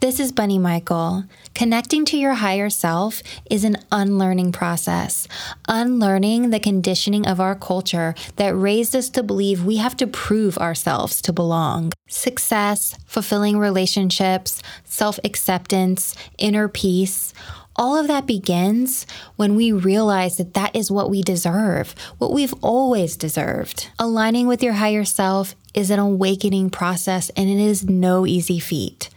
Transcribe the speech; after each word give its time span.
This 0.00 0.18
is 0.18 0.32
Bunny 0.32 0.56
Michael. 0.56 1.24
Connecting 1.54 2.06
to 2.06 2.16
your 2.16 2.32
higher 2.32 2.70
self 2.70 3.22
is 3.50 3.64
an 3.64 3.76
unlearning 3.92 4.50
process. 4.50 5.28
Unlearning 5.68 6.48
the 6.48 6.58
conditioning 6.58 7.26
of 7.26 7.38
our 7.38 7.54
culture 7.54 8.14
that 8.36 8.56
raised 8.56 8.96
us 8.96 9.10
to 9.10 9.22
believe 9.22 9.62
we 9.62 9.76
have 9.76 9.98
to 9.98 10.06
prove 10.06 10.56
ourselves 10.56 11.20
to 11.20 11.34
belong. 11.34 11.92
Success, 12.08 12.96
fulfilling 13.04 13.58
relationships, 13.58 14.62
self 14.86 15.20
acceptance, 15.22 16.16
inner 16.38 16.66
peace 16.66 17.34
all 17.76 17.96
of 17.96 18.08
that 18.08 18.26
begins 18.26 19.06
when 19.36 19.54
we 19.54 19.72
realize 19.72 20.36
that 20.36 20.52
that 20.52 20.74
is 20.76 20.90
what 20.90 21.08
we 21.08 21.22
deserve, 21.22 21.94
what 22.18 22.32
we've 22.32 22.52
always 22.60 23.16
deserved. 23.16 23.88
Aligning 23.98 24.46
with 24.46 24.62
your 24.62 24.74
higher 24.74 25.04
self 25.04 25.54
is 25.72 25.90
an 25.90 25.98
awakening 25.98 26.68
process 26.68 27.30
and 27.36 27.48
it 27.48 27.58
is 27.58 27.88
no 27.88 28.26
easy 28.26 28.58
feat. 28.58 29.08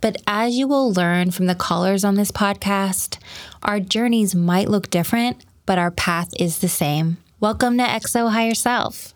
But 0.00 0.16
as 0.26 0.56
you 0.56 0.68
will 0.68 0.92
learn 0.92 1.30
from 1.30 1.46
the 1.46 1.54
callers 1.54 2.04
on 2.04 2.14
this 2.14 2.30
podcast, 2.30 3.18
our 3.62 3.80
journeys 3.80 4.34
might 4.34 4.68
look 4.68 4.90
different, 4.90 5.44
but 5.66 5.78
our 5.78 5.90
path 5.90 6.30
is 6.38 6.58
the 6.58 6.68
same. 6.68 7.18
Welcome 7.40 7.78
to 7.78 7.84
XO 7.84 8.30
Higher 8.30 8.54
Self. 8.54 9.14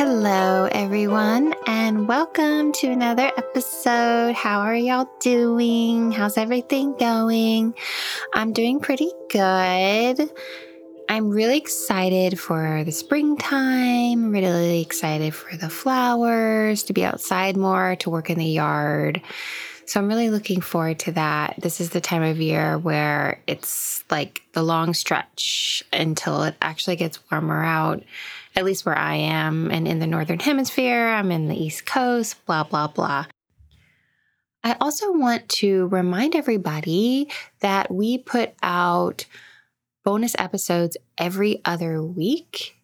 Hello, 0.00 0.68
everyone, 0.70 1.54
and 1.66 2.06
welcome 2.06 2.70
to 2.74 2.86
another 2.86 3.32
episode. 3.36 4.32
How 4.32 4.60
are 4.60 4.76
y'all 4.76 5.10
doing? 5.18 6.12
How's 6.12 6.38
everything 6.38 6.96
going? 6.96 7.74
I'm 8.32 8.52
doing 8.52 8.78
pretty 8.78 9.10
good. 9.28 10.30
I'm 11.10 11.30
really 11.30 11.56
excited 11.56 12.38
for 12.38 12.84
the 12.84 12.92
springtime, 12.92 14.30
really 14.30 14.82
excited 14.82 15.34
for 15.34 15.56
the 15.56 15.70
flowers, 15.70 16.82
to 16.84 16.92
be 16.92 17.02
outside 17.02 17.56
more, 17.56 17.96
to 17.96 18.10
work 18.10 18.28
in 18.28 18.38
the 18.38 18.44
yard. 18.44 19.22
So 19.86 19.98
I'm 19.98 20.08
really 20.08 20.28
looking 20.28 20.60
forward 20.60 20.98
to 21.00 21.12
that. 21.12 21.54
This 21.62 21.80
is 21.80 21.90
the 21.90 22.00
time 22.02 22.22
of 22.22 22.42
year 22.42 22.76
where 22.76 23.40
it's 23.46 24.04
like 24.10 24.42
the 24.52 24.62
long 24.62 24.92
stretch 24.92 25.82
until 25.94 26.42
it 26.42 26.56
actually 26.60 26.96
gets 26.96 27.18
warmer 27.30 27.64
out 27.64 28.02
at 28.54 28.66
least 28.66 28.84
where 28.84 28.98
I 28.98 29.14
am. 29.14 29.70
And 29.70 29.88
in 29.88 30.00
the 30.00 30.06
Northern 30.06 30.40
Hemisphere, 30.40 31.06
I'm 31.08 31.32
in 31.32 31.48
the 31.48 31.56
East 31.56 31.86
Coast, 31.86 32.44
blah, 32.44 32.64
blah, 32.64 32.88
blah. 32.88 33.24
I 34.62 34.76
also 34.78 35.12
want 35.12 35.48
to 35.50 35.86
remind 35.86 36.34
everybody 36.34 37.30
that 37.60 37.90
we 37.90 38.18
put 38.18 38.52
out 38.62 39.24
bonus 40.08 40.34
episodes 40.38 40.96
every 41.18 41.60
other 41.66 42.02
week. 42.02 42.74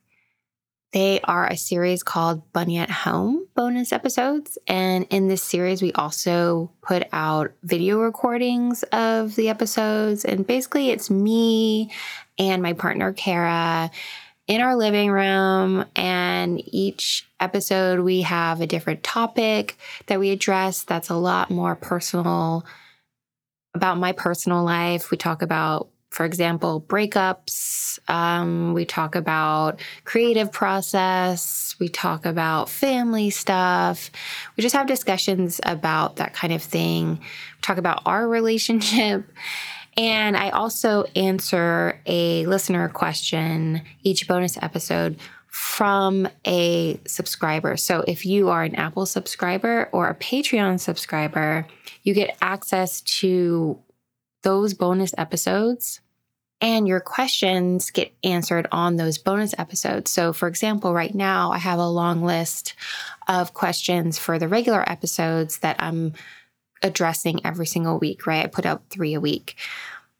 They 0.93 1.23
are 1.23 1.47
a 1.47 1.57
series 1.57 2.03
called 2.03 2.53
Bunny 2.53 2.77
at 2.77 2.91
Home 2.91 3.49
bonus 3.55 3.95
episodes. 3.95 4.59
And 4.69 5.07
in 5.09 5.29
this 5.29 5.43
series, 5.43 5.81
we 5.81 5.91
also 5.95 6.71
put 6.83 7.09
out 7.15 7.53
video 7.63 8.01
recordings 8.01 8.83
of 8.93 9.37
the 9.37 9.49
episodes. 9.49 10.27
And 10.27 10.47
basically, 10.47 10.91
it's 10.91 11.09
me 11.09 11.91
and 12.39 12.63
my 12.63 12.75
partner, 12.75 13.15
Kara 13.15 13.91
in 14.47 14.61
our 14.61 14.77
living 14.77 15.11
room. 15.11 15.87
And 15.97 16.63
each 16.75 17.27
episode, 17.41 18.01
we 18.01 18.21
have 18.21 18.61
a 18.61 18.67
different 18.67 19.03
topic 19.03 19.79
that 20.09 20.21
we 20.21 20.29
address 20.29 20.83
that's 20.83 21.09
a 21.09 21.17
lot 21.17 21.51
more 21.51 21.75
personal 21.75 22.67
about 23.73 23.97
my 23.97 24.13
personal 24.13 24.63
life. 24.63 25.11
We 25.11 25.17
talk 25.17 25.41
about, 25.41 25.89
for 26.15 26.25
example, 26.25 26.81
breakups. 26.81 27.99
Um, 28.09 28.73
we 28.73 28.85
talk 28.85 29.17
about 29.17 29.81
creative 30.05 30.53
process. 30.53 31.75
We 31.81 31.89
talk 31.89 32.25
about 32.25 32.71
family 32.71 33.31
stuff. 33.31 34.13
We 34.57 34.63
just 34.63 34.77
have 34.77 34.87
discussions 34.87 35.61
about 35.65 36.15
that 36.17 36.33
kind 36.33 36.53
of 36.53 36.63
thing. 36.63 37.19
We 37.19 37.61
talk 37.63 37.79
about 37.79 38.03
our 38.07 38.29
relationship. 38.39 39.25
And 39.97 40.37
I 40.37 40.51
also 40.51 41.03
answer 41.17 42.01
a 42.07 42.47
listener 42.47 42.89
question 42.91 43.83
each 44.05 44.29
bonus 44.29 44.57
episode 44.63 45.19
from 45.49 46.29
a 46.47 47.01
subscriber. 47.09 47.77
So 47.77 48.05
if 48.07 48.25
you 48.25 48.51
are 48.51 48.63
an 48.63 48.77
Apple 48.77 49.07
subscriber 49.07 49.89
or 49.91 50.11
a 50.11 50.15
Patreon 50.15 50.79
subscriber, 50.79 51.67
you 52.05 52.15
get 52.15 52.37
access 52.41 53.01
to 53.01 53.81
those 54.45 54.75
bonus 54.75 55.13
episodes 55.19 56.01
and 56.61 56.89
your 56.89 57.01
questions 57.01 57.91
get 57.91 58.13
answered 58.23 58.67
on 58.73 58.97
those 58.97 59.19
bonus 59.19 59.55
episodes. 59.59 60.11
So, 60.11 60.33
for 60.33 60.49
example, 60.49 60.95
right 60.95 61.15
now 61.15 61.51
I 61.51 61.59
have 61.59 61.79
a 61.79 61.89
long 61.89 62.23
list 62.23 62.75
of 63.29 63.55
questions 63.55 64.19
for 64.19 64.39
the 64.39 64.49
regular 64.49 64.89
episodes 64.89 65.59
that 65.59 65.77
I'm 65.79 66.15
addressing 66.83 67.45
every 67.45 67.67
single 67.67 67.99
week, 67.99 68.27
right? 68.27 68.45
I 68.45 68.49
put 68.49 68.67
out 68.67 68.83
three 68.91 69.15
a 69.15 69.21
week. 69.21 69.57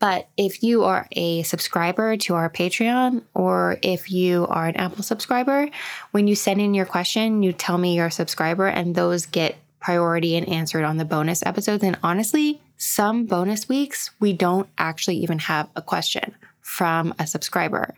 But 0.01 0.29
if 0.37 0.63
you 0.63 0.85
are 0.85 1.07
a 1.13 1.43
subscriber 1.45 2.17
to 2.17 2.35
our 2.35 2.51
Patreon 2.51 3.23
or 3.33 3.79
if 3.81 4.11
you 4.11 4.47
are 4.49 4.67
an 4.67 4.77
Apple 4.77 5.03
subscriber, 5.03 5.71
when 6.11 6.27
you 6.27 6.35
send 6.35 6.61
in 6.61 6.75
your 6.75 6.85
question, 6.85 7.43
you 7.43 7.53
tell 7.53 7.79
me 7.79 7.97
you're 7.97 8.07
a 8.07 8.11
subscriber 8.11 8.67
and 8.67 8.95
those 8.95 9.27
get 9.27 9.57
priority 9.81 10.37
and 10.37 10.49
answered 10.49 10.85
on 10.85 10.97
the 10.97 11.05
bonus 11.05 11.45
episodes. 11.47 11.85
And 11.85 11.99
honestly, 12.03 12.61
some 12.77 13.27
bonus 13.27 13.69
weeks, 13.69 14.11
we 14.21 14.33
don't 14.33 14.69
actually 14.79 15.17
even 15.17 15.39
have 15.41 15.69
a 15.77 15.83
question 15.83 16.35
from 16.61 17.15
a 17.19 17.27
subscriber. 17.27 17.95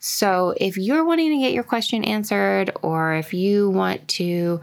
So 0.00 0.54
if 0.56 0.76
you're 0.76 1.04
wanting 1.04 1.30
to 1.30 1.38
get 1.38 1.52
your 1.52 1.62
question 1.62 2.02
answered 2.02 2.72
or 2.82 3.14
if 3.14 3.34
you 3.34 3.70
want 3.70 4.08
to 4.08 4.60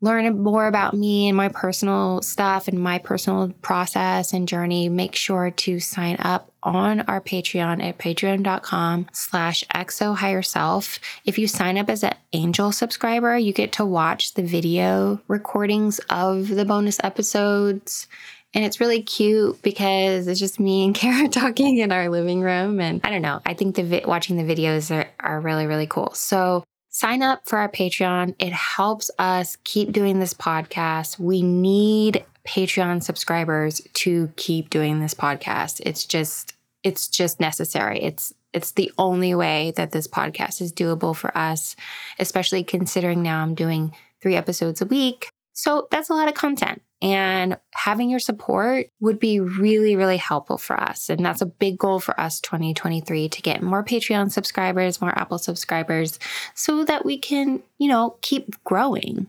learn 0.00 0.42
more 0.42 0.66
about 0.66 0.94
me 0.94 1.28
and 1.28 1.36
my 1.36 1.48
personal 1.48 2.22
stuff 2.22 2.68
and 2.68 2.78
my 2.78 2.98
personal 2.98 3.50
process 3.60 4.32
and 4.32 4.48
journey, 4.48 4.88
make 4.88 5.14
sure 5.14 5.50
to 5.50 5.78
sign 5.78 6.16
up 6.20 6.50
on 6.62 7.00
our 7.02 7.20
Patreon 7.20 7.82
at 7.82 7.98
patreon.com 7.98 9.06
slash 9.12 9.64
XO 9.74 10.16
higher 10.16 10.42
self. 10.42 10.98
If 11.24 11.38
you 11.38 11.46
sign 11.46 11.76
up 11.76 11.90
as 11.90 12.02
an 12.02 12.14
angel 12.32 12.72
subscriber, 12.72 13.36
you 13.36 13.52
get 13.52 13.72
to 13.72 13.84
watch 13.84 14.34
the 14.34 14.42
video 14.42 15.20
recordings 15.28 16.00
of 16.10 16.48
the 16.48 16.64
bonus 16.64 16.98
episodes. 17.02 18.08
And 18.52 18.64
it's 18.64 18.80
really 18.80 19.02
cute 19.02 19.62
because 19.62 20.26
it's 20.26 20.40
just 20.40 20.58
me 20.58 20.84
and 20.84 20.94
Kara 20.94 21.28
talking 21.28 21.78
in 21.78 21.92
our 21.92 22.08
living 22.08 22.40
room. 22.40 22.80
And 22.80 23.00
I 23.04 23.10
don't 23.10 23.22
know, 23.22 23.40
I 23.46 23.54
think 23.54 23.76
the 23.76 23.84
vi- 23.84 24.04
watching 24.06 24.36
the 24.36 24.54
videos 24.54 24.94
are, 24.94 25.08
are 25.20 25.40
really, 25.40 25.66
really 25.66 25.86
cool. 25.86 26.12
So 26.14 26.64
sign 26.88 27.22
up 27.22 27.48
for 27.48 27.58
our 27.58 27.68
Patreon. 27.68 28.34
It 28.38 28.52
helps 28.52 29.10
us 29.18 29.56
keep 29.64 29.92
doing 29.92 30.18
this 30.18 30.34
podcast. 30.34 31.18
We 31.18 31.42
need 31.42 32.24
Patreon 32.46 33.02
subscribers 33.02 33.80
to 33.94 34.32
keep 34.36 34.70
doing 34.70 35.00
this 35.00 35.14
podcast. 35.14 35.80
It's 35.84 36.04
just 36.04 36.54
it's 36.82 37.08
just 37.08 37.40
necessary. 37.40 38.02
It's 38.02 38.32
it's 38.52 38.72
the 38.72 38.90
only 38.98 39.34
way 39.34 39.72
that 39.76 39.92
this 39.92 40.08
podcast 40.08 40.60
is 40.60 40.72
doable 40.72 41.14
for 41.14 41.36
us, 41.36 41.76
especially 42.18 42.64
considering 42.64 43.22
now 43.22 43.42
I'm 43.42 43.54
doing 43.54 43.94
3 44.22 44.34
episodes 44.34 44.82
a 44.82 44.86
week. 44.86 45.30
So 45.52 45.88
that's 45.90 46.10
a 46.10 46.14
lot 46.14 46.28
of 46.28 46.34
content. 46.34 46.82
And 47.02 47.58
having 47.74 48.10
your 48.10 48.20
support 48.20 48.88
would 49.00 49.18
be 49.18 49.40
really, 49.40 49.96
really 49.96 50.18
helpful 50.18 50.58
for 50.58 50.78
us. 50.78 51.08
And 51.08 51.24
that's 51.24 51.40
a 51.40 51.46
big 51.46 51.78
goal 51.78 51.98
for 51.98 52.18
us 52.20 52.40
2023 52.40 53.28
to 53.28 53.42
get 53.42 53.62
more 53.62 53.82
Patreon 53.82 54.30
subscribers, 54.30 55.00
more 55.00 55.18
Apple 55.18 55.38
subscribers, 55.38 56.18
so 56.54 56.84
that 56.84 57.04
we 57.04 57.18
can, 57.18 57.62
you 57.78 57.88
know, 57.88 58.16
keep 58.20 58.62
growing. 58.64 59.26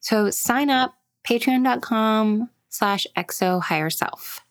So 0.00 0.30
sign 0.30 0.70
up, 0.70 0.94
patreon.com 1.26 2.50
slash 2.68 3.06
XO 3.16 3.62
higher 3.62 3.90
self. 3.90 4.43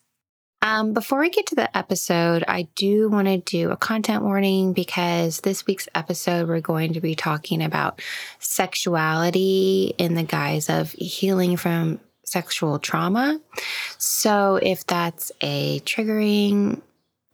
Um, 0.64 0.94
before 0.94 1.20
we 1.20 1.30
get 1.30 1.48
to 1.48 1.56
the 1.56 1.78
episode, 1.78 2.46
I 2.48 2.70
do 2.76 3.10
want 3.10 3.28
to 3.28 3.38
do 3.38 3.72
a 3.72 3.76
content 3.76 4.24
warning 4.24 4.72
because 4.72 5.42
this 5.42 5.68
week's 5.68 5.90
episode, 5.94 6.48
we're 6.48 6.62
going 6.62 6.94
to 6.94 7.02
be 7.02 7.16
talking 7.16 7.62
about 7.62 8.02
sexuality 8.40 9.94
in 9.98 10.14
the 10.16 10.24
guise 10.24 10.70
of 10.70 10.94
healing 10.94 11.58
from 11.58 12.00
sexual 12.24 12.80
trauma. 12.80 13.42
So 13.98 14.58
if 14.64 14.88
that's 14.88 15.34
a 15.42 15.82
triggering 15.82 16.82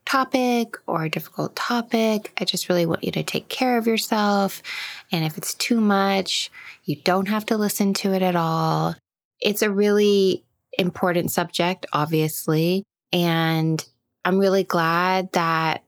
topic 0.06 0.78
or 0.88 1.04
a 1.04 1.10
difficult 1.10 1.56
topic. 1.56 2.34
I 2.42 2.46
just 2.46 2.68
really 2.68 2.88
want 2.88 3.04
you 3.04 3.12
to 3.12 3.22
take 3.22 3.48
care 3.48 3.78
of 3.78 3.86
yourself. 3.86 4.64
And 5.12 5.24
if 5.24 5.38
it's 5.38 5.54
too 5.54 5.80
much, 5.80 6.50
you 6.86 6.96
don't 6.96 7.28
have 7.28 7.46
to 7.46 7.58
listen 7.58 7.94
to 7.96 8.14
it 8.14 8.24
at 8.24 8.36
all. 8.36 8.96
It's 9.40 9.62
a 9.62 9.70
really 9.70 10.44
important 10.80 11.30
subject, 11.32 11.86
obviously. 11.94 12.86
And 13.12 13.84
I'm 14.26 14.40
really 14.40 14.64
glad 14.64 15.32
that 15.34 15.84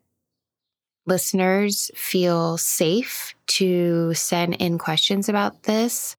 listeners 1.05 1.91
feel 1.95 2.57
safe 2.57 3.35
to 3.47 4.13
send 4.13 4.55
in 4.55 4.77
questions 4.77 5.29
about 5.29 5.63
this. 5.63 6.15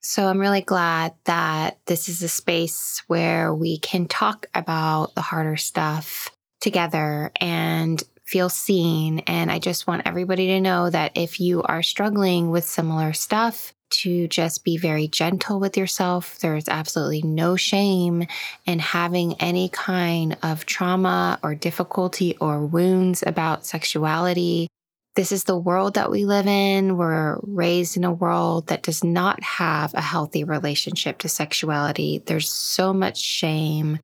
So 0.00 0.26
I'm 0.26 0.38
really 0.38 0.60
glad 0.60 1.14
that 1.24 1.78
this 1.86 2.08
is 2.08 2.22
a 2.22 2.28
space 2.28 3.02
where 3.08 3.52
we 3.52 3.78
can 3.78 4.06
talk 4.06 4.46
about 4.54 5.14
the 5.14 5.20
harder 5.20 5.56
stuff 5.56 6.30
together 6.60 7.32
and 7.40 8.02
feel 8.24 8.48
seen. 8.48 9.20
And 9.20 9.50
I 9.50 9.58
just 9.58 9.86
want 9.86 10.02
everybody 10.06 10.48
to 10.48 10.60
know 10.60 10.88
that 10.90 11.12
if 11.14 11.40
you 11.40 11.62
are 11.62 11.82
struggling 11.82 12.50
with 12.50 12.64
similar 12.64 13.12
stuff, 13.12 13.72
to 13.90 14.28
just 14.28 14.64
be 14.64 14.76
very 14.76 15.08
gentle 15.08 15.60
with 15.60 15.76
yourself. 15.76 16.38
There's 16.38 16.68
absolutely 16.68 17.22
no 17.22 17.56
shame 17.56 18.26
in 18.66 18.78
having 18.78 19.34
any 19.40 19.68
kind 19.68 20.36
of 20.42 20.66
trauma 20.66 21.38
or 21.42 21.54
difficulty 21.54 22.36
or 22.40 22.64
wounds 22.64 23.24
about 23.26 23.66
sexuality. 23.66 24.68
This 25.16 25.32
is 25.32 25.44
the 25.44 25.58
world 25.58 25.94
that 25.94 26.10
we 26.10 26.24
live 26.24 26.46
in. 26.46 26.96
We're 26.96 27.38
raised 27.42 27.96
in 27.96 28.04
a 28.04 28.12
world 28.12 28.68
that 28.68 28.82
does 28.82 29.02
not 29.02 29.42
have 29.42 29.94
a 29.94 30.00
healthy 30.00 30.44
relationship 30.44 31.18
to 31.18 31.28
sexuality. 31.28 32.22
There's 32.24 32.48
so 32.48 32.92
much 32.92 33.18
shame. 33.18 33.98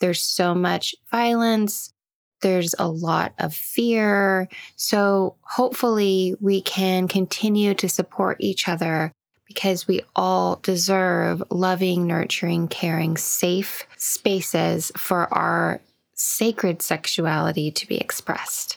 There's 0.00 0.20
so 0.20 0.54
much 0.54 0.94
violence. 1.10 1.93
There's 2.44 2.74
a 2.78 2.88
lot 2.88 3.32
of 3.38 3.54
fear. 3.54 4.50
So 4.76 5.36
hopefully 5.40 6.36
we 6.42 6.60
can 6.60 7.08
continue 7.08 7.72
to 7.72 7.88
support 7.88 8.36
each 8.38 8.68
other 8.68 9.12
because 9.46 9.88
we 9.88 10.02
all 10.14 10.56
deserve 10.56 11.42
loving, 11.50 12.06
nurturing, 12.06 12.68
caring, 12.68 13.16
safe 13.16 13.86
spaces 13.96 14.92
for 14.94 15.32
our 15.32 15.80
sacred 16.12 16.82
sexuality 16.82 17.70
to 17.70 17.88
be 17.88 17.96
expressed. 17.96 18.76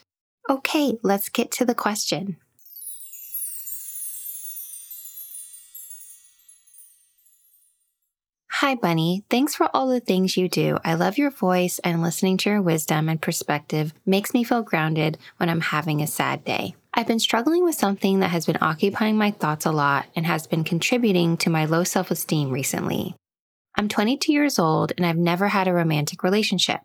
Okay, 0.50 0.98
let's 1.04 1.28
get 1.28 1.52
to 1.52 1.66
the 1.66 1.76
question. 1.76 2.38
Hi, 8.62 8.74
Bunny. 8.74 9.24
Thanks 9.30 9.54
for 9.54 9.70
all 9.72 9.88
the 9.88 10.00
things 10.00 10.36
you 10.36 10.50
do. 10.50 10.80
I 10.84 10.96
love 10.96 11.20
your 11.20 11.30
voice, 11.30 11.78
and 11.84 12.02
listening 12.02 12.38
to 12.38 12.50
your 12.50 12.60
wisdom 12.60 13.08
and 13.08 13.22
perspective 13.22 13.94
makes 14.04 14.34
me 14.34 14.44
feel 14.44 14.64
grounded 14.64 15.20
when 15.38 15.48
I'm 15.48 15.62
having 15.62 16.02
a 16.02 16.08
sad 16.08 16.44
day. 16.44 16.74
I've 16.92 17.06
been 17.06 17.20
struggling 17.20 17.64
with 17.64 17.76
something 17.76 18.20
that 18.22 18.32
has 18.32 18.48
been 18.48 18.58
occupying 18.60 19.16
my 19.16 19.30
thoughts 19.30 19.68
a 19.68 19.72
lot 19.72 20.08
and 20.16 20.26
has 20.26 20.48
been 20.48 20.64
contributing 20.64 21.38
to 21.38 21.52
my 21.52 21.66
low 21.66 21.84
self 21.84 22.10
esteem 22.10 22.50
recently. 22.50 23.14
I'm 23.76 23.88
22 23.88 24.34
years 24.34 24.58
old 24.58 24.92
and 24.98 25.06
I've 25.06 25.18
never 25.18 25.50
had 25.50 25.68
a 25.68 25.74
romantic 25.74 26.24
relationship. 26.24 26.82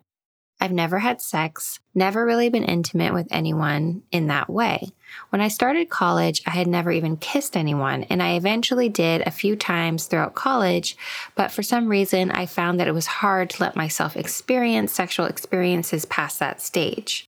I've 0.59 0.71
never 0.71 0.99
had 0.99 1.21
sex, 1.21 1.79
never 1.93 2.25
really 2.25 2.49
been 2.49 2.63
intimate 2.63 3.13
with 3.13 3.27
anyone 3.31 4.03
in 4.11 4.27
that 4.27 4.49
way. 4.49 4.89
When 5.29 5.41
I 5.41 5.49
started 5.49 5.89
college, 5.89 6.41
I 6.45 6.51
had 6.51 6.67
never 6.67 6.91
even 6.91 7.17
kissed 7.17 7.57
anyone, 7.57 8.03
and 8.03 8.23
I 8.23 8.35
eventually 8.35 8.87
did 8.87 9.21
a 9.21 9.31
few 9.31 9.55
times 9.55 10.05
throughout 10.05 10.35
college, 10.35 10.95
but 11.35 11.51
for 11.51 11.63
some 11.63 11.89
reason, 11.89 12.31
I 12.31 12.45
found 12.45 12.79
that 12.79 12.87
it 12.87 12.93
was 12.93 13.07
hard 13.07 13.49
to 13.51 13.63
let 13.63 13.75
myself 13.75 14.15
experience 14.15 14.93
sexual 14.93 15.25
experiences 15.25 16.05
past 16.05 16.39
that 16.39 16.61
stage. 16.61 17.25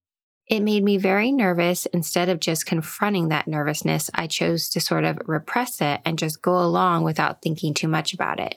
It 0.48 0.60
made 0.62 0.84
me 0.84 0.98
very 0.98 1.32
nervous. 1.32 1.88
Instead 1.88 2.30
of 2.30 2.40
just 2.40 2.68
confronting 2.68 3.30
that 3.30 3.48
nervousness, 3.48 4.12
I 4.14 4.28
chose 4.28 4.70
to 4.70 4.80
sort 4.80 5.04
of 5.04 5.20
repress 5.26 5.82
it 5.82 6.02
and 6.06 6.20
just 6.20 6.42
go 6.42 6.60
along 6.60 7.04
without 7.04 7.42
thinking 7.42 7.74
too 7.74 7.88
much 7.88 8.14
about 8.14 8.40
it. 8.40 8.56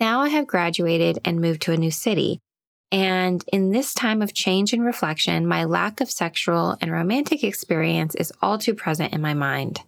Now 0.00 0.20
I 0.20 0.28
have 0.30 0.46
graduated 0.46 1.18
and 1.24 1.40
moved 1.40 1.62
to 1.62 1.72
a 1.72 1.76
new 1.76 1.92
city. 1.92 2.40
And 2.90 3.44
in 3.52 3.70
this 3.70 3.92
time 3.92 4.22
of 4.22 4.32
change 4.32 4.72
and 4.72 4.84
reflection, 4.84 5.46
my 5.46 5.64
lack 5.64 6.00
of 6.00 6.10
sexual 6.10 6.76
and 6.80 6.90
romantic 6.90 7.44
experience 7.44 8.14
is 8.14 8.32
all 8.40 8.58
too 8.58 8.74
present 8.74 9.12
in 9.12 9.20
my 9.20 9.34
mind. 9.34 9.82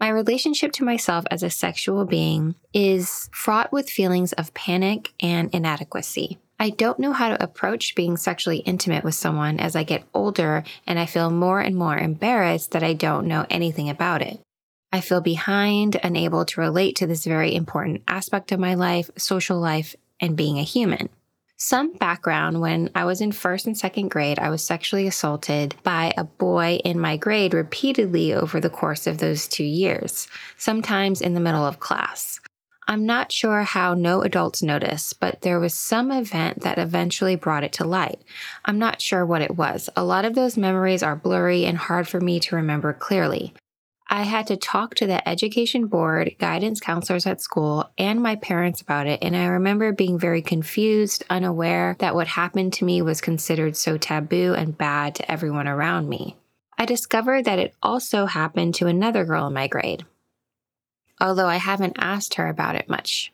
My 0.00 0.08
relationship 0.08 0.72
to 0.72 0.84
myself 0.84 1.24
as 1.30 1.42
a 1.42 1.50
sexual 1.50 2.04
being 2.04 2.54
is 2.72 3.28
fraught 3.32 3.72
with 3.72 3.90
feelings 3.90 4.32
of 4.34 4.54
panic 4.54 5.12
and 5.20 5.52
inadequacy. 5.54 6.38
I 6.58 6.70
don't 6.70 7.00
know 7.00 7.12
how 7.12 7.30
to 7.30 7.42
approach 7.42 7.94
being 7.94 8.16
sexually 8.16 8.58
intimate 8.58 9.02
with 9.02 9.14
someone 9.14 9.58
as 9.58 9.74
I 9.74 9.82
get 9.82 10.04
older 10.14 10.62
and 10.86 10.98
I 10.98 11.06
feel 11.06 11.30
more 11.30 11.60
and 11.60 11.74
more 11.74 11.96
embarrassed 11.96 12.72
that 12.72 12.82
I 12.82 12.92
don't 12.92 13.26
know 13.26 13.46
anything 13.50 13.90
about 13.90 14.22
it. 14.22 14.40
I 14.92 15.00
feel 15.00 15.20
behind, 15.20 15.96
unable 16.04 16.44
to 16.44 16.60
relate 16.60 16.96
to 16.96 17.06
this 17.06 17.24
very 17.24 17.54
important 17.54 18.02
aspect 18.06 18.52
of 18.52 18.60
my 18.60 18.74
life, 18.74 19.10
social 19.16 19.58
life, 19.58 19.96
and 20.20 20.36
being 20.36 20.58
a 20.58 20.62
human. 20.62 21.08
Some 21.56 21.92
background 21.92 22.60
when 22.60 22.90
I 22.96 23.04
was 23.04 23.20
in 23.20 23.30
first 23.30 23.66
and 23.66 23.78
second 23.78 24.10
grade, 24.10 24.40
I 24.40 24.50
was 24.50 24.64
sexually 24.64 25.06
assaulted 25.06 25.76
by 25.84 26.12
a 26.16 26.24
boy 26.24 26.80
in 26.84 26.98
my 26.98 27.16
grade 27.16 27.54
repeatedly 27.54 28.34
over 28.34 28.58
the 28.58 28.68
course 28.68 29.06
of 29.06 29.18
those 29.18 29.46
two 29.46 29.64
years, 29.64 30.26
sometimes 30.58 31.20
in 31.20 31.34
the 31.34 31.40
middle 31.40 31.64
of 31.64 31.78
class. 31.78 32.40
I'm 32.88 33.06
not 33.06 33.32
sure 33.32 33.62
how 33.62 33.94
no 33.94 34.22
adults 34.22 34.62
noticed, 34.62 35.20
but 35.20 35.40
there 35.42 35.60
was 35.60 35.72
some 35.74 36.10
event 36.10 36.62
that 36.62 36.78
eventually 36.78 37.36
brought 37.36 37.64
it 37.64 37.72
to 37.74 37.86
light. 37.86 38.20
I'm 38.64 38.78
not 38.78 39.00
sure 39.00 39.24
what 39.24 39.40
it 39.40 39.56
was. 39.56 39.88
A 39.96 40.04
lot 40.04 40.24
of 40.24 40.34
those 40.34 40.58
memories 40.58 41.02
are 41.02 41.16
blurry 41.16 41.64
and 41.64 41.78
hard 41.78 42.08
for 42.08 42.20
me 42.20 42.40
to 42.40 42.56
remember 42.56 42.92
clearly. 42.92 43.54
I 44.08 44.22
had 44.22 44.46
to 44.48 44.56
talk 44.56 44.94
to 44.96 45.06
the 45.06 45.26
education 45.28 45.86
board, 45.86 46.36
guidance 46.38 46.78
counselors 46.78 47.26
at 47.26 47.40
school, 47.40 47.90
and 47.96 48.22
my 48.22 48.36
parents 48.36 48.80
about 48.80 49.06
it, 49.06 49.20
and 49.22 49.36
I 49.36 49.46
remember 49.46 49.92
being 49.92 50.18
very 50.18 50.42
confused, 50.42 51.24
unaware 51.30 51.96
that 51.98 52.14
what 52.14 52.28
happened 52.28 52.74
to 52.74 52.84
me 52.84 53.02
was 53.02 53.20
considered 53.20 53.76
so 53.76 53.96
taboo 53.96 54.54
and 54.54 54.76
bad 54.76 55.14
to 55.16 55.30
everyone 55.30 55.66
around 55.66 56.08
me. 56.08 56.36
I 56.78 56.84
discovered 56.84 57.44
that 57.46 57.58
it 57.58 57.74
also 57.82 58.26
happened 58.26 58.74
to 58.76 58.86
another 58.86 59.24
girl 59.24 59.46
in 59.46 59.54
my 59.54 59.68
grade 59.68 60.04
although 61.20 61.46
I 61.46 61.56
haven't 61.56 61.96
asked 61.98 62.34
her 62.34 62.48
about 62.48 62.76
it 62.76 62.88
much. 62.88 63.32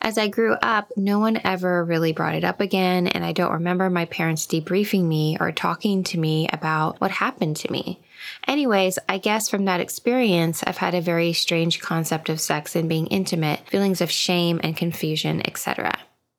As 0.00 0.18
I 0.18 0.28
grew 0.28 0.54
up, 0.54 0.92
no 0.96 1.18
one 1.18 1.40
ever 1.44 1.84
really 1.84 2.12
brought 2.12 2.34
it 2.34 2.44
up 2.44 2.60
again, 2.60 3.06
and 3.06 3.24
I 3.24 3.32
don't 3.32 3.52
remember 3.52 3.88
my 3.90 4.04
parents 4.06 4.46
debriefing 4.46 5.04
me 5.04 5.36
or 5.40 5.52
talking 5.52 6.04
to 6.04 6.18
me 6.18 6.48
about 6.52 7.00
what 7.00 7.10
happened 7.10 7.56
to 7.56 7.72
me. 7.72 8.00
Anyways, 8.46 8.98
I 9.08 9.18
guess 9.18 9.48
from 9.48 9.64
that 9.66 9.80
experience, 9.80 10.62
I've 10.66 10.76
had 10.76 10.94
a 10.94 11.00
very 11.00 11.32
strange 11.32 11.80
concept 11.80 12.28
of 12.28 12.40
sex 12.40 12.76
and 12.76 12.88
being 12.88 13.06
intimate, 13.08 13.68
feelings 13.68 14.00
of 14.00 14.10
shame 14.10 14.60
and 14.62 14.76
confusion, 14.76 15.42
etc. 15.46 15.92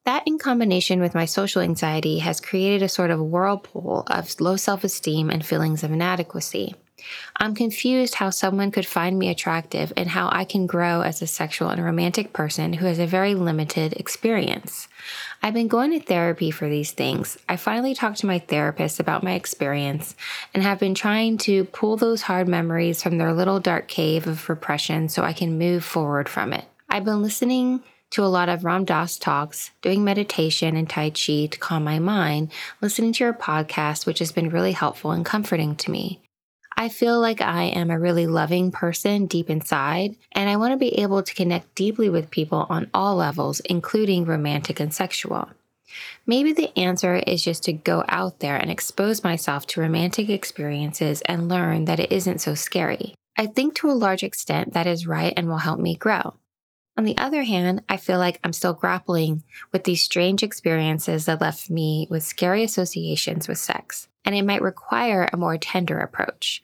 That, 0.05 0.23
in 0.27 0.37
combination 0.37 0.99
with 0.99 1.15
my 1.15 1.25
social 1.25 1.61
anxiety, 1.61 2.19
has 2.19 2.41
created 2.41 2.83
a 2.83 2.89
sort 2.89 3.09
of 3.09 3.21
whirlpool 3.21 4.03
of 4.07 4.39
low 4.41 4.57
self 4.57 4.83
esteem 4.83 5.29
and 5.29 5.45
feelings 5.45 5.83
of 5.83 5.91
inadequacy. 5.91 6.75
I'm 7.37 7.55
confused 7.55 8.15
how 8.15 8.29
someone 8.29 8.71
could 8.71 8.85
find 8.85 9.17
me 9.17 9.29
attractive 9.29 9.91
and 9.97 10.09
how 10.09 10.29
I 10.31 10.45
can 10.45 10.67
grow 10.67 11.01
as 11.01 11.21
a 11.21 11.27
sexual 11.27 11.69
and 11.69 11.83
romantic 11.83 12.33
person 12.33 12.73
who 12.73 12.85
has 12.85 12.99
a 12.99 13.07
very 13.07 13.35
limited 13.35 13.93
experience. 13.93 14.87
I've 15.41 15.53
been 15.53 15.67
going 15.67 15.91
to 15.91 15.99
therapy 15.99 16.51
for 16.51 16.69
these 16.69 16.91
things. 16.91 17.37
I 17.49 17.57
finally 17.57 17.93
talked 17.93 18.19
to 18.19 18.25
my 18.25 18.39
therapist 18.39 18.99
about 18.99 19.23
my 19.23 19.33
experience 19.33 20.15
and 20.53 20.63
have 20.63 20.79
been 20.79 20.95
trying 20.95 21.37
to 21.39 21.65
pull 21.65 21.97
those 21.97 22.23
hard 22.23 22.47
memories 22.47 23.03
from 23.03 23.17
their 23.17 23.33
little 23.33 23.59
dark 23.59 23.87
cave 23.87 24.27
of 24.27 24.49
repression 24.49 25.09
so 25.09 25.23
I 25.23 25.33
can 25.33 25.57
move 25.57 25.83
forward 25.83 26.29
from 26.29 26.53
it. 26.53 26.65
I've 26.89 27.05
been 27.05 27.21
listening 27.21 27.83
to 28.13 28.23
a 28.23 28.27
lot 28.27 28.47
of 28.47 28.63
Ram 28.63 28.85
Dass 28.85 29.17
talks, 29.17 29.71
doing 29.81 30.03
meditation 30.03 30.77
and 30.77 30.87
Tai 30.87 31.09
Chi 31.09 31.47
to 31.47 31.57
calm 31.59 31.83
my 31.83 31.97
mind, 31.97 32.51
listening 32.79 33.11
to 33.13 33.23
your 33.23 33.33
podcast, 33.33 34.05
which 34.05 34.19
has 34.19 34.31
been 34.31 34.49
really 34.49 34.73
helpful 34.73 35.11
and 35.11 35.25
comforting 35.25 35.75
to 35.77 35.89
me. 35.89 36.22
I 36.75 36.89
feel 36.89 37.19
like 37.19 37.41
I 37.41 37.63
am 37.63 37.89
a 37.91 37.99
really 37.99 38.27
loving 38.27 38.71
person 38.71 39.27
deep 39.27 39.49
inside, 39.49 40.15
and 40.31 40.49
I 40.49 40.57
want 40.57 40.73
to 40.73 40.77
be 40.77 40.99
able 40.99 41.23
to 41.23 41.35
connect 41.35 41.75
deeply 41.75 42.09
with 42.09 42.31
people 42.31 42.65
on 42.69 42.89
all 42.93 43.15
levels, 43.15 43.59
including 43.61 44.25
romantic 44.25 44.79
and 44.79 44.93
sexual. 44.93 45.49
Maybe 46.25 46.53
the 46.53 46.77
answer 46.77 47.15
is 47.15 47.43
just 47.43 47.63
to 47.63 47.73
go 47.73 48.03
out 48.07 48.39
there 48.39 48.57
and 48.57 48.71
expose 48.71 49.23
myself 49.23 49.67
to 49.67 49.81
romantic 49.81 50.29
experiences 50.29 51.21
and 51.21 51.49
learn 51.49 51.85
that 51.85 51.99
it 51.99 52.11
isn't 52.11 52.41
so 52.41 52.55
scary. 52.55 53.13
I 53.37 53.47
think 53.47 53.75
to 53.75 53.89
a 53.89 53.93
large 53.93 54.23
extent 54.23 54.73
that 54.73 54.87
is 54.87 55.07
right 55.07 55.33
and 55.35 55.47
will 55.47 55.57
help 55.57 55.79
me 55.79 55.95
grow. 55.95 56.35
On 56.95 57.03
the 57.05 57.17
other 57.17 57.43
hand, 57.43 57.83
I 57.89 57.97
feel 57.97 58.19
like 58.19 58.39
I'm 58.43 58.53
still 58.53 58.73
grappling 58.73 59.43
with 59.71 59.83
these 59.83 60.03
strange 60.03 60.43
experiences 60.43 61.25
that 61.25 61.41
left 61.41 61.69
me 61.69 62.07
with 62.09 62.23
scary 62.23 62.63
associations 62.63 63.47
with 63.47 63.57
sex, 63.57 64.07
and 64.25 64.35
it 64.35 64.45
might 64.45 64.61
require 64.61 65.29
a 65.31 65.37
more 65.37 65.57
tender 65.57 65.99
approach. 65.99 66.61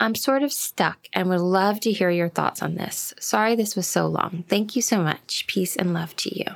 I'm 0.00 0.14
sort 0.14 0.42
of 0.42 0.52
stuck 0.52 1.08
and 1.12 1.28
would 1.28 1.40
love 1.40 1.80
to 1.80 1.92
hear 1.92 2.10
your 2.10 2.28
thoughts 2.28 2.62
on 2.62 2.76
this. 2.76 3.14
Sorry 3.18 3.56
this 3.56 3.74
was 3.74 3.86
so 3.86 4.06
long. 4.06 4.44
Thank 4.48 4.76
you 4.76 4.82
so 4.82 5.02
much. 5.02 5.46
Peace 5.48 5.74
and 5.74 5.92
love 5.92 6.14
to 6.16 6.38
you. 6.38 6.46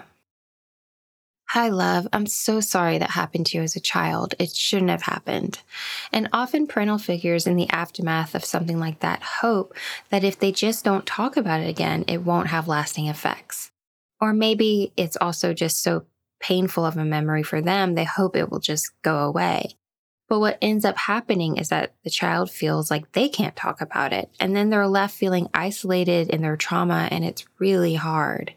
Hi, 1.49 1.69
love. 1.69 2.09
I'm 2.15 2.25
so 2.25 2.61
sorry 2.61 2.97
that 2.97 3.11
happened 3.11 3.45
to 3.47 3.59
you 3.59 3.63
as 3.63 3.77
a 3.77 3.81
child. 3.81 4.35
It 4.39 4.57
shouldn't 4.57 4.91
have 4.91 5.03
happened. 5.03 5.61
And 6.11 6.31
often 6.33 6.67
parental 6.67 6.97
figures 6.97 7.47
in 7.47 7.57
the 7.57 7.69
aftermath 7.69 8.35
of 8.35 8.45
something 8.45 8.79
like 8.79 9.01
that 9.01 9.23
hope 9.23 9.75
that 10.09 10.25
if 10.25 10.39
they 10.39 10.51
just 10.51 10.83
don't 10.83 11.05
talk 11.05 11.37
about 11.37 11.61
it 11.61 11.69
again, 11.69 12.05
it 12.09 12.23
won't 12.23 12.47
have 12.47 12.69
lasting 12.69 13.07
effects. 13.07 13.71
Or 14.19 14.33
maybe 14.33 14.93
it's 14.97 15.19
also 15.21 15.53
just 15.53 15.83
so 15.83 16.07
painful 16.41 16.87
of 16.87 16.97
a 16.97 17.05
memory 17.05 17.43
for 17.43 17.61
them, 17.61 17.97
they 17.97 18.05
hope 18.05 18.35
it 18.35 18.51
will 18.51 18.61
just 18.61 18.91
go 19.03 19.19
away. 19.19 19.77
But 20.29 20.41
what 20.41 20.59
ends 20.63 20.85
up 20.85 20.97
happening 20.97 21.59
is 21.59 21.69
that 21.69 21.95
the 22.05 22.11
child 22.11 22.51
feels 22.51 22.91
like 22.91 23.13
they 23.13 23.29
can't 23.29 23.57
talk 23.57 23.81
about 23.81 24.13
it. 24.13 24.31
And 24.41 24.57
then 24.57 24.71
they're 24.71 24.87
left 24.87 25.15
feeling 25.15 25.49
isolated 25.53 26.31
in 26.31 26.43
their 26.43 26.57
trauma, 26.57 27.09
and 27.11 27.25
it's 27.25 27.45
really 27.59 27.95
hard. 27.95 28.55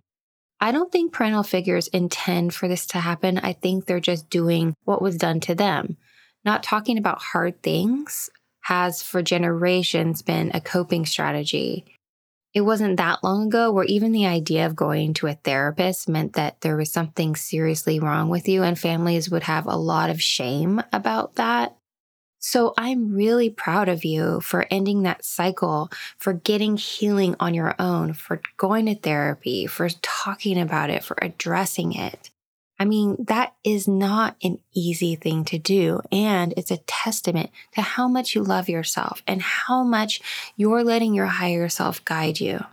I 0.62 0.72
don't 0.72 0.92
think 0.92 1.12
parental 1.12 1.44
figures 1.44 1.88
intend 1.90 2.54
for 2.54 2.68
this 2.68 2.86
to 2.88 3.00
happen. 3.00 3.38
I 3.40 3.54
think 3.54 3.86
they're 3.86 4.00
just 4.00 4.30
doing 4.30 4.74
what 4.86 5.02
was 5.02 5.18
done 5.18 5.40
to 5.42 5.56
them. 5.56 5.98
Not 6.46 6.64
talking 6.64 6.98
about 6.98 7.22
hard 7.22 7.62
things 7.62 8.30
has 8.62 9.04
for 9.04 9.22
generations 9.22 10.22
been 10.22 10.52
a 10.54 10.62
coping 10.62 11.06
strategy. 11.06 11.86
It 12.56 12.62
wasn't 12.62 12.96
that 12.98 13.22
long 13.22 13.48
ago 13.48 13.70
where 13.70 13.84
even 13.84 14.14
the 14.14 14.26
idea 14.26 14.66
of 14.66 14.78
going 14.78 15.14
to 15.16 15.28
a 15.28 15.34
therapist 15.34 16.08
meant 16.08 16.34
that 16.34 16.62
there 16.62 16.78
was 16.78 16.90
something 16.90 17.36
seriously 17.36 18.00
wrong 18.00 18.30
with 18.30 18.48
you, 18.48 18.64
and 18.64 18.80
families 18.80 19.30
would 19.30 19.44
have 19.44 19.66
a 19.66 19.76
lot 19.76 20.10
of 20.10 20.22
shame 20.22 20.82
about 20.94 21.36
that. 21.36 21.76
So 22.40 22.74
I'm 22.78 23.14
really 23.14 23.50
proud 23.50 23.90
of 23.90 24.06
you 24.06 24.40
for 24.40 24.68
ending 24.72 25.04
that 25.04 25.26
cycle, 25.26 25.90
for 26.18 26.32
getting 26.32 26.78
healing 26.78 27.36
on 27.42 27.54
your 27.54 27.76
own, 27.78 28.14
for 28.14 28.42
going 28.56 28.86
to 28.86 28.96
therapy, 28.96 29.68
for 29.68 29.90
talking 30.02 30.58
about 30.58 30.90
it, 30.90 31.04
for 31.04 31.18
addressing 31.22 31.92
it. 31.92 32.30
I 32.78 32.86
mean, 32.86 33.16
that 33.28 33.54
is 33.64 33.88
not 33.88 34.36
an 34.44 34.60
easy 34.74 35.16
thing 35.16 35.46
to 35.46 35.58
do. 35.58 36.02
And 36.12 36.54
it's 36.58 36.72
a 36.72 36.78
testament 36.78 37.52
to 37.74 37.82
how 37.82 38.08
much 38.08 38.36
you 38.36 38.44
love 38.44 38.68
yourself 38.68 39.24
and 39.26 39.42
how 39.42 39.84
much 39.84 40.22
you're 40.58 40.84
letting 40.84 41.14
your 41.14 41.28
higher 41.28 41.70
self 41.70 42.04
guide 42.04 42.40
you. 42.40 42.66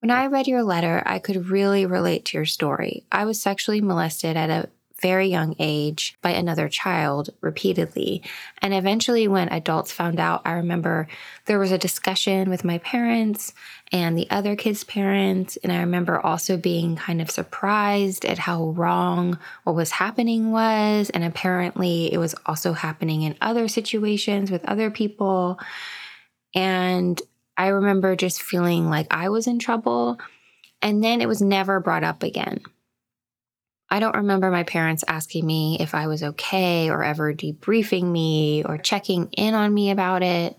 When 0.00 0.10
I 0.10 0.26
read 0.26 0.46
your 0.46 0.62
letter, 0.62 1.02
I 1.04 1.18
could 1.18 1.50
really 1.50 1.84
relate 1.84 2.24
to 2.26 2.38
your 2.38 2.46
story. 2.46 3.04
I 3.12 3.24
was 3.26 3.40
sexually 3.40 3.80
molested 3.80 4.36
at 4.36 4.50
a 4.50 4.68
very 5.00 5.28
young 5.28 5.54
age 5.58 6.16
by 6.22 6.30
another 6.30 6.68
child 6.68 7.30
repeatedly. 7.40 8.22
And 8.58 8.74
eventually, 8.74 9.28
when 9.28 9.48
adults 9.48 9.92
found 9.92 10.20
out, 10.20 10.42
I 10.44 10.52
remember 10.52 11.08
there 11.46 11.58
was 11.58 11.72
a 11.72 11.78
discussion 11.78 12.50
with 12.50 12.64
my 12.64 12.78
parents 12.78 13.52
and 13.92 14.16
the 14.16 14.30
other 14.30 14.56
kids' 14.56 14.84
parents. 14.84 15.56
And 15.62 15.72
I 15.72 15.80
remember 15.80 16.20
also 16.20 16.56
being 16.56 16.96
kind 16.96 17.20
of 17.20 17.30
surprised 17.30 18.24
at 18.24 18.38
how 18.38 18.70
wrong 18.70 19.38
what 19.64 19.76
was 19.76 19.90
happening 19.90 20.52
was. 20.52 21.10
And 21.10 21.24
apparently, 21.24 22.12
it 22.12 22.18
was 22.18 22.34
also 22.46 22.72
happening 22.72 23.22
in 23.22 23.36
other 23.40 23.68
situations 23.68 24.50
with 24.50 24.64
other 24.64 24.90
people. 24.90 25.58
And 26.54 27.20
I 27.56 27.68
remember 27.68 28.16
just 28.16 28.42
feeling 28.42 28.88
like 28.88 29.06
I 29.10 29.28
was 29.28 29.46
in 29.46 29.58
trouble. 29.58 30.18
And 30.82 31.04
then 31.04 31.20
it 31.20 31.28
was 31.28 31.42
never 31.42 31.78
brought 31.80 32.04
up 32.04 32.22
again. 32.22 32.60
I 33.90 33.98
don't 33.98 34.16
remember 34.16 34.50
my 34.50 34.62
parents 34.62 35.04
asking 35.08 35.44
me 35.44 35.76
if 35.80 35.94
I 35.94 36.06
was 36.06 36.22
okay 36.22 36.90
or 36.90 37.02
ever 37.02 37.34
debriefing 37.34 38.04
me 38.04 38.62
or 38.64 38.78
checking 38.78 39.28
in 39.32 39.54
on 39.54 39.74
me 39.74 39.90
about 39.90 40.22
it. 40.22 40.56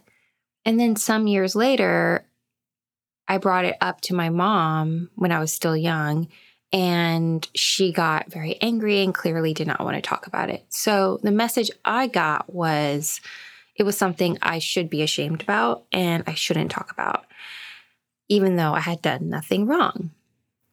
And 0.66 0.80
then 0.80 0.96
some 0.96 1.28
years 1.28 1.56
later, 1.56 2.26
I 3.28 3.38
brought 3.38 3.66
it 3.66 3.78
up 3.80 4.02
to 4.02 4.14
my 4.14 4.30
mom 4.30 5.10
when 5.16 5.32
I 5.32 5.40
was 5.40 5.54
still 5.54 5.78
young, 5.78 6.28
and 6.74 7.48
she 7.56 7.94
got 7.94 8.32
very 8.32 8.62
angry 8.62 9.02
and 9.02 9.14
clearly 9.14 9.54
did 9.54 9.68
not 9.68 9.82
want 9.82 9.96
to 9.96 10.02
talk 10.02 10.28
about 10.28 10.50
it. 10.50 10.66
So 10.70 11.20
the 11.24 11.32
message 11.32 11.72
I 11.86 12.08
got 12.08 12.54
was 12.54 13.22
it 13.76 13.84
was 13.84 13.98
something 13.98 14.38
I 14.42 14.60
should 14.60 14.90
be 14.90 15.02
ashamed 15.02 15.42
about 15.42 15.86
and 15.92 16.24
I 16.28 16.34
shouldn't 16.34 16.72
talk 16.72 16.92
about, 16.92 17.26
even 18.28 18.58
though 18.58 18.74
I 18.74 18.82
had 18.82 19.02
done 19.02 19.30
nothing 19.30 19.66
wrong. 19.66 20.12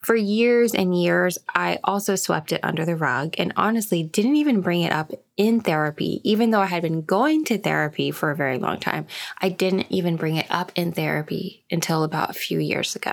For 0.01 0.15
years 0.15 0.75
and 0.75 0.99
years, 0.99 1.39
I 1.49 1.81
also 1.83 2.15
swept 2.15 2.53
it 2.53 2.61
under 2.63 2.85
the 2.85 2.95
rug 2.95 3.35
and 3.37 3.53
honestly 3.57 4.03
didn't 4.03 4.37
even 4.37 4.61
bring 4.61 4.83
it 4.83 4.93
up 4.93 5.11
in 5.37 5.61
therapy, 5.61 6.21
even 6.23 6.51
though 6.51 6.61
I 6.61 6.67
had 6.67 6.83
been 6.83 7.03
going 7.03 7.45
to 7.47 7.59
therapy 7.59 8.11
for 8.13 8.31
a 8.31 8.37
very 8.37 8.59
long 8.59 8.79
time. 8.79 9.07
I 9.41 9.49
didn't 9.49 9.87
even 9.91 10.17
bring 10.17 10.37
it 10.37 10.47
up 10.51 10.71
in 10.77 10.93
therapy 10.93 11.65
until 11.71 12.05
about 12.05 12.31
a 12.31 12.35
few 12.35 12.61
years 12.61 12.95
ago. 12.95 13.13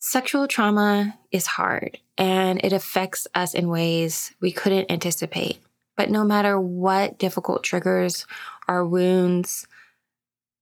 Sexual 0.00 0.48
trauma 0.48 1.18
is 1.30 1.46
hard 1.46 1.98
and 2.16 2.60
it 2.64 2.72
affects 2.72 3.26
us 3.34 3.54
in 3.54 3.68
ways 3.68 4.32
we 4.40 4.50
couldn't 4.50 4.90
anticipate. 4.90 5.58
But 5.96 6.10
no 6.10 6.24
matter 6.24 6.60
what 6.60 7.18
difficult 7.18 7.64
triggers, 7.64 8.26
our 8.68 8.84
wounds, 8.84 9.66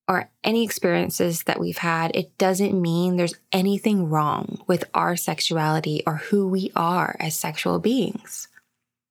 or 0.09 0.31
any 0.45 0.65
experiences 0.65 1.43
that 1.45 1.59
we've 1.59 1.79
had, 1.79 2.15
it 2.15 2.37
doesn't 2.39 2.81
mean 2.81 3.17
there's 3.17 3.35
anything 3.53 4.09
wrong 4.09 4.63
with 4.67 4.85
our 4.95 5.17
sexuality 5.17 6.03
or 6.07 6.17
who 6.17 6.47
we 6.47 6.71
are 6.77 7.17
as 7.19 7.39
sexual 7.39 7.79
beings. 7.79 8.49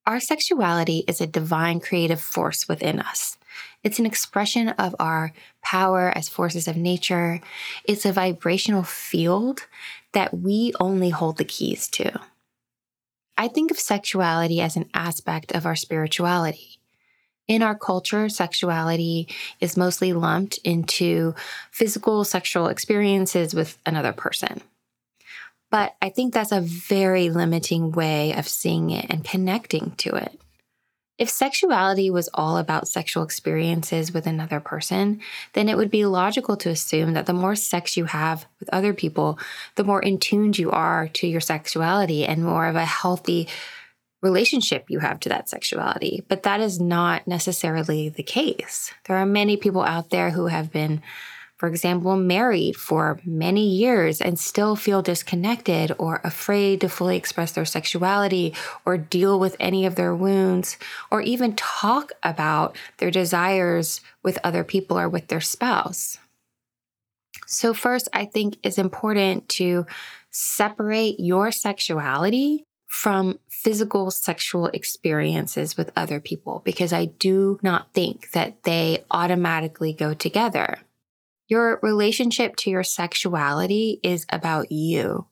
Our 0.06 0.20
sexuality 0.20 1.04
is 1.08 1.20
a 1.20 1.28
divine 1.28 1.80
creative 1.80 2.22
force 2.22 2.68
within 2.68 3.00
us. 3.00 3.38
It's 3.84 4.00
an 4.00 4.06
expression 4.06 4.70
of 4.70 4.96
our 5.00 5.34
power 5.62 6.12
as 6.16 6.30
forces 6.30 6.68
of 6.68 6.78
nature. 6.78 7.42
It's 7.84 8.06
a 8.06 8.14
vibrational 8.14 8.84
field 8.84 9.68
that 10.14 10.34
we 10.34 10.74
only 10.80 11.10
hold 11.10 11.38
the 11.38 11.46
keys 11.46 11.88
to. 11.90 12.20
I 13.38 13.48
think 13.48 13.70
of 13.70 13.78
sexuality 13.78 14.62
as 14.62 14.76
an 14.76 14.90
aspect 14.94 15.52
of 15.52 15.66
our 15.66 15.76
spirituality. 15.76 16.75
In 17.48 17.62
our 17.62 17.76
culture, 17.76 18.28
sexuality 18.28 19.28
is 19.60 19.78
mostly 19.78 20.14
lumped 20.14 20.58
into 20.64 21.36
physical 21.72 22.24
sexual 22.24 22.68
experiences 22.68 23.54
with 23.54 23.78
another 23.86 24.14
person. 24.14 24.62
But 25.70 25.96
I 26.02 26.10
think 26.10 26.34
that's 26.34 26.52
a 26.52 26.62
very 26.62 27.30
limiting 27.30 27.92
way 27.92 28.34
of 28.34 28.48
seeing 28.48 28.90
it 28.90 29.08
and 29.10 29.24
connecting 29.24 29.94
to 29.98 30.16
it. 30.16 30.40
If 31.18 31.30
sexuality 31.30 32.10
was 32.10 32.30
all 32.34 32.58
about 32.58 32.90
sexual 32.90 33.24
experiences 33.24 34.14
with 34.14 34.28
another 34.28 34.60
person, 34.60 35.22
then 35.54 35.70
it 35.70 35.78
would 35.78 35.90
be 35.90 36.06
logical 36.06 36.58
to 36.58 36.70
assume 36.70 37.14
that 37.14 37.26
the 37.26 37.34
more 37.34 37.56
sex 37.56 37.96
you 37.96 38.06
have 38.06 38.46
with 38.60 38.70
other 38.74 38.94
people, 38.94 39.40
the 39.76 39.86
more 39.86 40.02
in 40.02 40.18
tuned 40.18 40.58
you 40.58 40.72
are 40.72 41.08
to 41.10 41.28
your 41.28 41.40
sexuality 41.40 42.26
and 42.26 42.44
more 42.44 42.68
of 42.68 42.76
a 42.76 42.84
healthy 42.84 43.48
relationship 44.26 44.86
you 44.90 45.00
have 45.00 45.20
to 45.22 45.30
that 45.30 45.48
sexuality. 45.48 46.24
But 46.28 46.44
that 46.44 46.60
is 46.60 46.80
not 46.80 47.28
necessarily 47.28 48.10
the 48.10 48.24
case. 48.24 48.92
There 49.06 49.18
are 49.18 49.26
many 49.26 49.56
people 49.56 49.84
out 49.84 50.10
there 50.10 50.32
who 50.32 50.48
have 50.48 50.72
been, 50.72 51.04
for 51.58 51.70
example, 51.70 52.16
married 52.16 52.76
for 52.76 53.20
many 53.24 53.68
years 53.70 54.22
and 54.22 54.40
still 54.40 54.76
feel 54.76 55.04
disconnected 55.04 55.92
or 56.00 56.22
afraid 56.24 56.82
to 56.82 56.90
fully 56.90 57.18
express 57.18 57.52
their 57.52 57.66
sexuality 57.66 58.54
or 58.84 58.98
deal 58.98 59.40
with 59.40 59.56
any 59.60 59.86
of 59.86 59.96
their 59.96 60.16
wounds 60.16 60.78
or 61.12 61.22
even 61.22 61.56
talk 61.56 62.12
about 62.24 62.76
their 62.98 63.12
desires 63.12 64.02
with 64.24 64.40
other 64.44 64.64
people 64.64 64.98
or 64.98 65.08
with 65.08 65.28
their 65.28 65.42
spouse. 65.42 66.18
So, 67.48 67.76
first, 67.76 68.10
I 68.12 68.26
think 68.26 68.58
it's 68.64 68.80
important 68.80 69.48
to 69.60 69.86
separate 70.32 71.20
your 71.20 71.52
sexuality 71.52 72.65
from 72.96 73.38
physical 73.50 74.10
sexual 74.10 74.68
experiences 74.68 75.76
with 75.76 75.92
other 75.98 76.22
people 76.22 76.62
because 76.64 76.94
I 76.94 77.06
do 77.06 77.60
not 77.62 77.92
think 77.94 78.32
that 78.32 78.64
they 78.64 79.04
automatically 79.12 79.92
go 79.92 80.14
together. 80.14 80.80
Your 81.50 81.78
relationship 81.84 82.56
to 82.58 82.70
your 82.70 82.84
sexuality 82.84 84.00
is 84.02 84.26
about 84.30 84.72
you. 84.72 85.28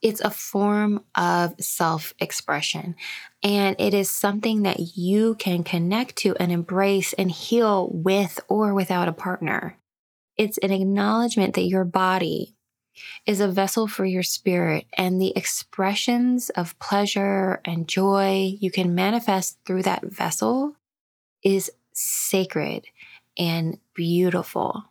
It's 0.00 0.22
a 0.22 0.30
form 0.30 1.04
of 1.14 1.54
self 1.60 2.14
expression, 2.18 2.96
and 3.42 3.76
it 3.78 3.92
is 3.92 4.10
something 4.10 4.62
that 4.62 4.96
you 4.96 5.34
can 5.34 5.62
connect 5.64 6.16
to 6.16 6.34
and 6.40 6.50
embrace 6.50 7.12
and 7.12 7.30
heal 7.30 7.90
with 7.92 8.40
or 8.48 8.72
without 8.72 9.06
a 9.06 9.12
partner. 9.12 9.76
It's 10.38 10.58
an 10.58 10.72
acknowledgement 10.72 11.54
that 11.54 11.68
your 11.68 11.84
body, 11.84 12.56
is 13.26 13.40
a 13.40 13.48
vessel 13.48 13.86
for 13.86 14.04
your 14.04 14.22
spirit, 14.22 14.86
and 14.96 15.20
the 15.20 15.36
expressions 15.36 16.50
of 16.50 16.78
pleasure 16.78 17.60
and 17.64 17.88
joy 17.88 18.56
you 18.60 18.70
can 18.70 18.94
manifest 18.94 19.58
through 19.64 19.82
that 19.82 20.04
vessel 20.04 20.76
is 21.42 21.70
sacred 21.92 22.86
and 23.38 23.78
beautiful. 23.94 24.84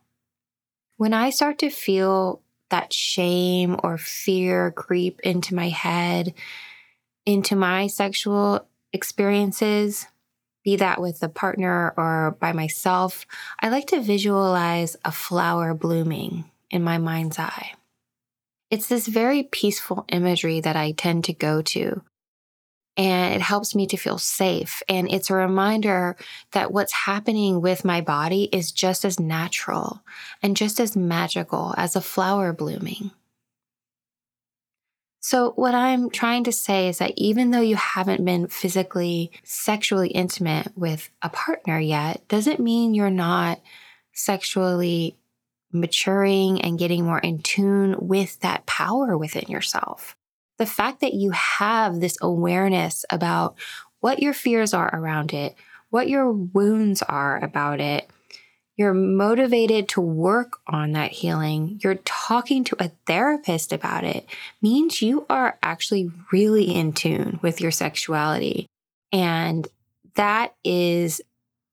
When 0.97 1.13
I 1.13 1.29
start 1.29 1.59
to 1.59 1.69
feel 1.69 2.41
that 2.69 2.93
shame 2.93 3.77
or 3.83 3.97
fear 3.97 4.71
creep 4.71 5.19
into 5.21 5.55
my 5.55 5.69
head, 5.69 6.33
into 7.25 7.55
my 7.55 7.87
sexual 7.87 8.67
experiences, 8.93 10.07
be 10.63 10.75
that 10.75 11.01
with 11.01 11.23
a 11.23 11.29
partner 11.29 11.93
or 11.97 12.37
by 12.39 12.53
myself, 12.53 13.25
I 13.59 13.69
like 13.69 13.87
to 13.87 14.01
visualize 14.01 14.95
a 15.03 15.11
flower 15.11 15.73
blooming 15.73 16.45
in 16.69 16.83
my 16.83 16.97
mind's 16.97 17.39
eye. 17.39 17.73
It's 18.71 18.87
this 18.87 19.07
very 19.07 19.43
peaceful 19.43 20.05
imagery 20.09 20.61
that 20.61 20.75
I 20.75 20.93
tend 20.93 21.25
to 21.25 21.33
go 21.33 21.61
to. 21.61 22.01
and 22.97 23.33
it 23.33 23.41
helps 23.41 23.73
me 23.75 23.87
to 23.87 23.97
feel 23.97 24.17
safe. 24.17 24.83
And 24.89 25.09
it's 25.11 25.29
a 25.29 25.35
reminder 25.35 26.15
that 26.51 26.71
what's 26.73 26.93
happening 26.93 27.61
with 27.61 27.85
my 27.85 28.01
body 28.01 28.49
is 28.51 28.71
just 28.71 29.05
as 29.05 29.19
natural 29.19 30.03
and 30.43 30.57
just 30.57 30.79
as 30.79 30.95
magical 30.95 31.73
as 31.77 31.95
a 31.95 32.01
flower 32.01 32.53
blooming. 32.53 33.11
So, 35.23 35.51
what 35.51 35.75
I'm 35.75 36.09
trying 36.09 36.43
to 36.45 36.51
say 36.51 36.87
is 36.89 36.97
that 36.97 37.13
even 37.15 37.51
though 37.51 37.61
you 37.61 37.75
haven't 37.75 38.25
been 38.25 38.47
physically, 38.47 39.31
sexually 39.43 40.09
intimate 40.09 40.75
with 40.75 41.09
a 41.21 41.29
partner 41.29 41.79
yet, 41.79 42.27
doesn't 42.27 42.59
mean 42.59 42.95
you're 42.95 43.11
not 43.11 43.61
sexually 44.13 45.17
maturing 45.73 46.61
and 46.61 46.79
getting 46.79 47.05
more 47.05 47.19
in 47.19 47.39
tune 47.39 47.95
with 47.99 48.39
that 48.39 48.65
power 48.65 49.17
within 49.17 49.47
yourself 49.47 50.15
the 50.61 50.65
fact 50.67 51.01
that 51.01 51.15
you 51.15 51.31
have 51.31 51.99
this 51.99 52.19
awareness 52.21 53.03
about 53.09 53.57
what 53.99 54.21
your 54.21 54.31
fears 54.31 54.75
are 54.75 54.91
around 54.93 55.33
it, 55.33 55.55
what 55.89 56.07
your 56.07 56.31
wounds 56.31 57.01
are 57.01 57.43
about 57.43 57.79
it, 57.79 58.07
you're 58.77 58.93
motivated 58.93 59.89
to 59.89 60.01
work 60.01 60.59
on 60.67 60.91
that 60.91 61.11
healing, 61.11 61.79
you're 61.83 61.95
talking 62.05 62.63
to 62.63 62.75
a 62.77 62.91
therapist 63.07 63.73
about 63.73 64.03
it, 64.03 64.27
means 64.61 65.01
you 65.01 65.25
are 65.31 65.57
actually 65.63 66.11
really 66.31 66.65
in 66.65 66.93
tune 66.93 67.39
with 67.41 67.59
your 67.59 67.71
sexuality. 67.71 68.67
And 69.11 69.67
that 70.13 70.53
is 70.63 71.23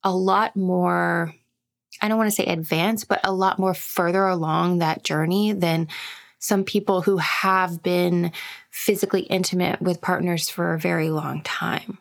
a 0.02 0.14
lot 0.14 0.57
more, 0.57 1.35
I 2.00 2.09
don't 2.09 2.19
want 2.19 2.31
to 2.31 2.35
say 2.35 2.47
advanced, 2.47 3.09
but 3.09 3.21
a 3.25 3.33
lot 3.33 3.59
more 3.59 3.75
further 3.75 4.26
along 4.26 4.78
that 4.78 5.05
journey 5.05 5.52
than 5.52 5.88
some 6.38 6.64
people 6.64 7.02
who 7.02 7.17
have 7.19 7.83
been 7.83 8.33
physically 8.71 9.23
intimate 9.23 9.83
with 9.83 10.00
partners 10.00 10.49
for 10.49 10.73
a 10.73 10.78
very 10.78 11.11
long 11.11 11.43
time. 11.43 11.99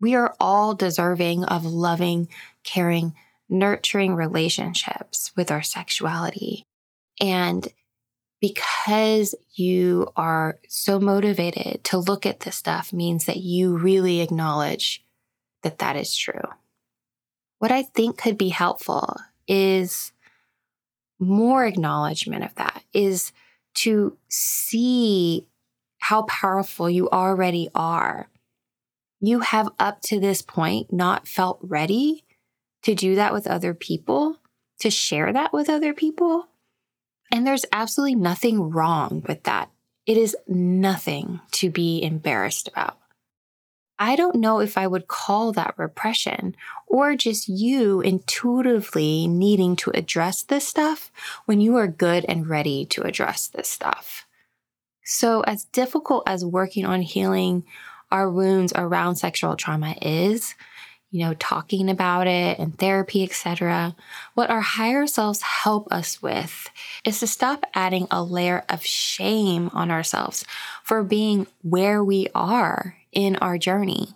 We 0.00 0.16
are 0.16 0.34
all 0.40 0.74
deserving 0.74 1.44
of 1.44 1.64
loving, 1.64 2.28
caring, 2.64 3.14
nurturing 3.48 4.16
relationships 4.16 5.30
with 5.36 5.52
our 5.52 5.62
sexuality. 5.62 6.66
And 7.20 7.68
because 8.40 9.36
you 9.54 10.08
are 10.16 10.58
so 10.68 10.98
motivated 10.98 11.84
to 11.84 11.98
look 11.98 12.26
at 12.26 12.40
this 12.40 12.56
stuff 12.56 12.92
means 12.92 13.26
that 13.26 13.36
you 13.36 13.76
really 13.76 14.20
acknowledge 14.20 15.04
that 15.62 15.78
that 15.78 15.94
is 15.94 16.16
true. 16.16 16.42
What 17.62 17.70
I 17.70 17.84
think 17.84 18.18
could 18.18 18.36
be 18.36 18.48
helpful 18.48 19.20
is 19.46 20.10
more 21.20 21.64
acknowledgement 21.64 22.42
of 22.42 22.52
that 22.56 22.82
is 22.92 23.30
to 23.74 24.18
see 24.28 25.46
how 25.98 26.22
powerful 26.22 26.90
you 26.90 27.08
already 27.10 27.68
are. 27.72 28.28
You 29.20 29.38
have 29.38 29.68
up 29.78 30.02
to 30.06 30.18
this 30.18 30.42
point 30.42 30.92
not 30.92 31.28
felt 31.28 31.60
ready 31.62 32.24
to 32.82 32.96
do 32.96 33.14
that 33.14 33.32
with 33.32 33.46
other 33.46 33.74
people, 33.74 34.38
to 34.80 34.90
share 34.90 35.32
that 35.32 35.52
with 35.52 35.70
other 35.70 35.94
people. 35.94 36.48
And 37.30 37.46
there's 37.46 37.64
absolutely 37.70 38.16
nothing 38.16 38.70
wrong 38.70 39.22
with 39.28 39.44
that. 39.44 39.70
It 40.04 40.16
is 40.16 40.36
nothing 40.48 41.38
to 41.52 41.70
be 41.70 42.02
embarrassed 42.02 42.66
about. 42.66 42.98
I 44.02 44.16
don't 44.16 44.34
know 44.34 44.58
if 44.58 44.76
I 44.76 44.88
would 44.88 45.06
call 45.06 45.52
that 45.52 45.74
repression 45.76 46.56
or 46.88 47.14
just 47.14 47.46
you 47.46 48.00
intuitively 48.00 49.28
needing 49.28 49.76
to 49.76 49.92
address 49.94 50.42
this 50.42 50.66
stuff 50.66 51.12
when 51.44 51.60
you 51.60 51.76
are 51.76 51.86
good 51.86 52.24
and 52.28 52.48
ready 52.48 52.84
to 52.86 53.02
address 53.02 53.46
this 53.46 53.68
stuff. 53.68 54.26
So, 55.04 55.42
as 55.42 55.66
difficult 55.66 56.24
as 56.26 56.44
working 56.44 56.84
on 56.84 57.02
healing 57.02 57.62
our 58.10 58.28
wounds 58.28 58.72
around 58.74 59.16
sexual 59.16 59.54
trauma 59.54 59.94
is, 60.02 60.56
you 61.12 61.24
know, 61.24 61.34
talking 61.34 61.88
about 61.88 62.26
it 62.26 62.58
and 62.58 62.76
therapy, 62.76 63.22
etc. 63.22 63.94
What 64.34 64.50
our 64.50 64.62
higher 64.62 65.06
selves 65.06 65.42
help 65.42 65.86
us 65.92 66.20
with 66.20 66.68
is 67.04 67.20
to 67.20 67.28
stop 67.28 67.62
adding 67.72 68.08
a 68.10 68.24
layer 68.24 68.64
of 68.68 68.84
shame 68.84 69.70
on 69.72 69.92
ourselves 69.92 70.44
for 70.82 71.04
being 71.04 71.46
where 71.62 72.02
we 72.02 72.26
are 72.34 72.96
in 73.12 73.36
our 73.36 73.58
journey. 73.58 74.08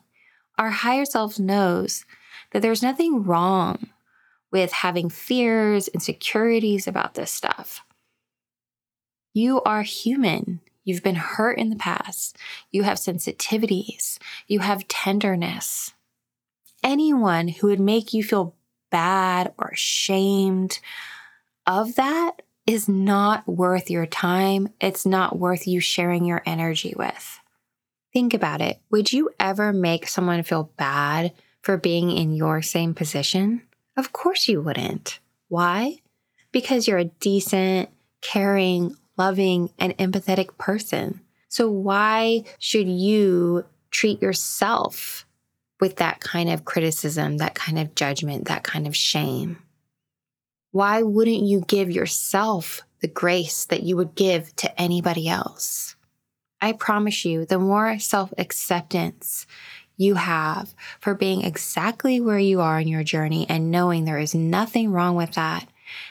Our 0.59 0.71
higher 0.71 1.05
self 1.05 1.39
knows 1.39 2.05
that 2.53 2.63
there's 2.63 2.83
nothing 2.83 3.25
wrong 3.25 3.91
with 4.51 4.73
having 4.73 5.11
fears, 5.11 5.89
insecurities 5.89 6.89
about 6.89 7.15
this 7.15 7.31
stuff. 7.31 7.83
You 9.35 9.61
are 9.63 9.83
human. 9.83 10.61
You've 10.85 11.03
been 11.03 11.17
hurt 11.17 11.59
in 11.59 11.69
the 11.69 11.77
past. 11.77 12.39
You 12.71 12.85
have 12.85 12.97
sensitivities. 12.97 14.19
You 14.47 14.61
have 14.61 14.89
tenderness. 14.89 15.93
Anyone 16.83 17.49
who 17.49 17.67
would 17.67 17.81
make 17.81 18.15
you 18.15 18.23
feel 18.23 18.55
bad 18.91 19.53
or 19.59 19.69
ashamed 19.69 20.79
of 21.67 21.97
that 21.97 22.43
is 22.67 22.89
not 22.89 23.47
worth 23.47 23.91
your 23.91 24.07
time. 24.07 24.69
It's 24.81 25.05
not 25.05 25.39
worth 25.39 25.67
you 25.67 25.81
sharing 25.81 26.25
your 26.25 26.43
energy 26.47 26.95
with. 26.97 27.41
Think 28.17 28.33
about 28.33 28.63
it. 28.63 28.81
Would 28.91 29.13
you 29.13 29.29
ever 29.39 29.75
make 29.75 30.09
someone 30.09 30.43
feel 30.43 30.73
bad 30.79 31.35
for 31.61 31.77
being 31.77 32.11
in 32.11 32.33
your 32.33 32.63
same 32.63 32.95
position? 32.95 33.61
Of 33.95 34.15
course 34.15 34.49
you 34.49 34.63
wouldn't. 34.63 35.21
Why? 35.49 35.99
Because 36.51 36.89
you're 36.89 36.97
a 36.97 37.13
decent, 37.21 37.91
caring, 38.23 38.97
loving, 39.19 39.69
and 39.79 39.95
empathetic 39.99 40.57
person. 40.57 41.21
So 41.51 41.69
why 41.71 42.45
should 42.59 42.89
you 42.89 43.67
treat 43.91 44.23
yourself 44.23 45.27
with 45.79 45.97
that 45.97 46.21
kind 46.21 46.49
of 46.49 46.65
criticism, 46.65 47.37
that 47.37 47.55
kind 47.55 47.79
of 47.79 47.95
judgment, 47.95 48.47
that 48.47 48.65
kind 48.65 48.87
of 48.87 48.97
shame? 48.97 49.59
Why 50.71 51.03
wouldn't 51.03 51.43
you 51.43 51.67
give 51.67 51.91
yourself 51.91 52.81
the 53.03 53.09
grace 53.09 53.67
that 53.67 53.83
you 53.83 53.95
would 53.99 54.15
give 54.15 54.57
to 54.57 54.81
anybody 54.81 55.29
else? 55.29 55.96
I 56.61 56.73
promise 56.73 57.25
you, 57.25 57.45
the 57.45 57.59
more 57.59 57.99
self 57.99 58.33
acceptance 58.39 59.47
you 59.97 60.15
have 60.15 60.75
for 61.01 61.15
being 61.15 61.43
exactly 61.43 62.21
where 62.21 62.39
you 62.39 62.61
are 62.61 62.79
in 62.81 62.89
your 62.89 63.05
journey 63.05 63.47
and 63.49 63.71
knowing 63.71 64.05
there 64.05 64.19
is 64.19 64.35
nothing 64.35 64.93
wrong 64.93 65.17
with 65.17 65.33
that, 65.33 65.69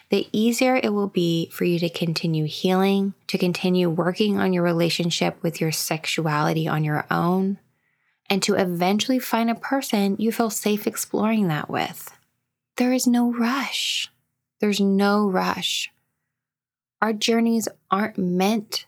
the 0.10 0.28
easier 0.32 0.76
it 0.76 0.94
will 0.94 1.08
be 1.08 1.50
for 1.52 1.66
you 1.66 1.80
to 1.80 1.90
continue 1.90 2.46
healing, 2.46 3.14
to 3.28 3.38
continue 3.38 3.90
working 3.90 4.40
on 4.40 4.54
your 4.54 4.64
relationship 4.64 5.42
with 5.42 5.60
your 5.60 5.72
sexuality 5.72 6.68
on 6.68 6.84
your 6.84 7.06
own, 7.12 7.60
and 8.30 8.42
to 8.44 8.56
eventually 8.56 9.20
find 9.20 9.50
a 9.50 9.56
person 9.56 10.16
you 10.18 10.32
feel 10.32 10.50
safe 10.50 10.88
exploring 10.88 11.48
that 11.48 11.70
with. 11.70 12.16
There 12.78 12.94
is 12.94 13.08
no 13.08 13.32
rush. 13.32 14.12
There's 14.60 14.80
no 14.80 15.28
rush. 15.28 15.92
Our 17.02 17.14
journeys 17.14 17.68
aren't 17.92 18.18
meant 18.18 18.86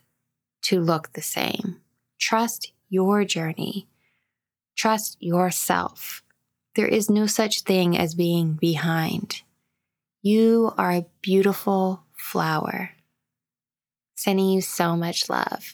to 0.67 0.81
look 0.81 1.13
the 1.13 1.21
same. 1.21 1.79
Trust 2.19 2.73
your 2.89 3.23
journey. 3.23 3.87
Trust 4.75 5.15
yourself. 5.21 6.23
There 6.75 6.87
is 6.87 7.09
no 7.09 7.25
such 7.25 7.61
thing 7.61 7.97
as 7.97 8.15
being 8.15 8.53
behind. 8.53 9.43
You 10.21 10.73
are 10.77 10.91
a 10.91 11.05
beautiful 11.21 12.03
flower. 12.17 12.91
Sending 14.15 14.49
you 14.49 14.59
so 14.59 14.97
much 14.97 15.29
love. 15.29 15.73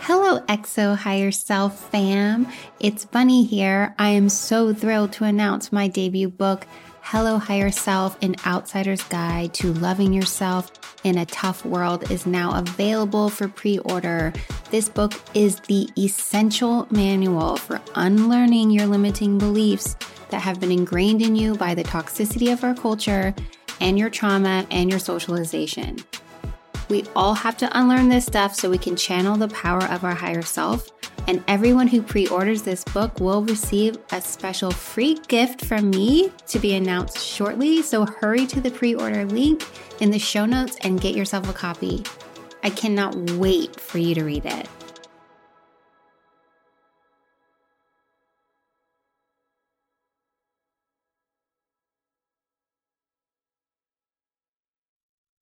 Hello, 0.00 0.40
XO 0.48 0.96
Higher 0.96 1.30
Self 1.30 1.90
fam. 1.90 2.48
It's 2.80 3.04
Bunny 3.04 3.44
here. 3.44 3.94
I 3.98 4.10
am 4.10 4.30
so 4.30 4.72
thrilled 4.72 5.12
to 5.14 5.24
announce 5.24 5.72
my 5.72 5.88
debut 5.88 6.30
book, 6.30 6.66
Hello 7.10 7.38
Higher 7.38 7.70
Self 7.70 8.18
An 8.20 8.34
Outsider's 8.44 9.04
Guide 9.04 9.54
to 9.54 9.72
Loving 9.74 10.12
Yourself 10.12 10.72
in 11.04 11.18
a 11.18 11.24
Tough 11.26 11.64
World 11.64 12.10
is 12.10 12.26
now 12.26 12.58
available 12.58 13.28
for 13.28 13.46
pre 13.46 13.78
order. 13.78 14.32
This 14.72 14.88
book 14.88 15.12
is 15.32 15.60
the 15.60 15.88
essential 15.96 16.88
manual 16.90 17.58
for 17.58 17.80
unlearning 17.94 18.72
your 18.72 18.88
limiting 18.88 19.38
beliefs 19.38 19.94
that 20.30 20.40
have 20.40 20.58
been 20.58 20.72
ingrained 20.72 21.22
in 21.22 21.36
you 21.36 21.54
by 21.54 21.76
the 21.76 21.84
toxicity 21.84 22.52
of 22.52 22.64
our 22.64 22.74
culture 22.74 23.32
and 23.80 23.96
your 23.96 24.10
trauma 24.10 24.66
and 24.72 24.90
your 24.90 24.98
socialization. 24.98 25.98
We 26.88 27.04
all 27.14 27.34
have 27.34 27.56
to 27.58 27.78
unlearn 27.78 28.08
this 28.08 28.26
stuff 28.26 28.56
so 28.56 28.68
we 28.68 28.78
can 28.78 28.96
channel 28.96 29.36
the 29.36 29.48
power 29.48 29.84
of 29.84 30.02
our 30.02 30.14
higher 30.14 30.42
self 30.42 30.90
and 31.26 31.42
everyone 31.48 31.88
who 31.88 32.02
pre 32.02 32.26
orders 32.28 32.62
this 32.62 32.84
book 32.84 33.20
will 33.20 33.42
receive 33.42 33.98
a 34.12 34.20
special 34.20 34.70
free 34.70 35.18
gift 35.28 35.64
from 35.64 35.90
me 35.90 36.30
to 36.46 36.58
be 36.58 36.74
announced 36.74 37.18
shortly. 37.18 37.82
So 37.82 38.04
hurry 38.04 38.46
to 38.46 38.60
the 38.60 38.70
pre 38.70 38.94
order 38.94 39.24
link 39.24 39.64
in 40.00 40.10
the 40.10 40.18
show 40.18 40.46
notes 40.46 40.76
and 40.82 41.00
get 41.00 41.14
yourself 41.14 41.48
a 41.48 41.52
copy. 41.52 42.04
I 42.62 42.70
cannot 42.70 43.14
wait 43.32 43.78
for 43.78 43.98
you 43.98 44.14
to 44.14 44.24
read 44.24 44.44
it. 44.44 44.68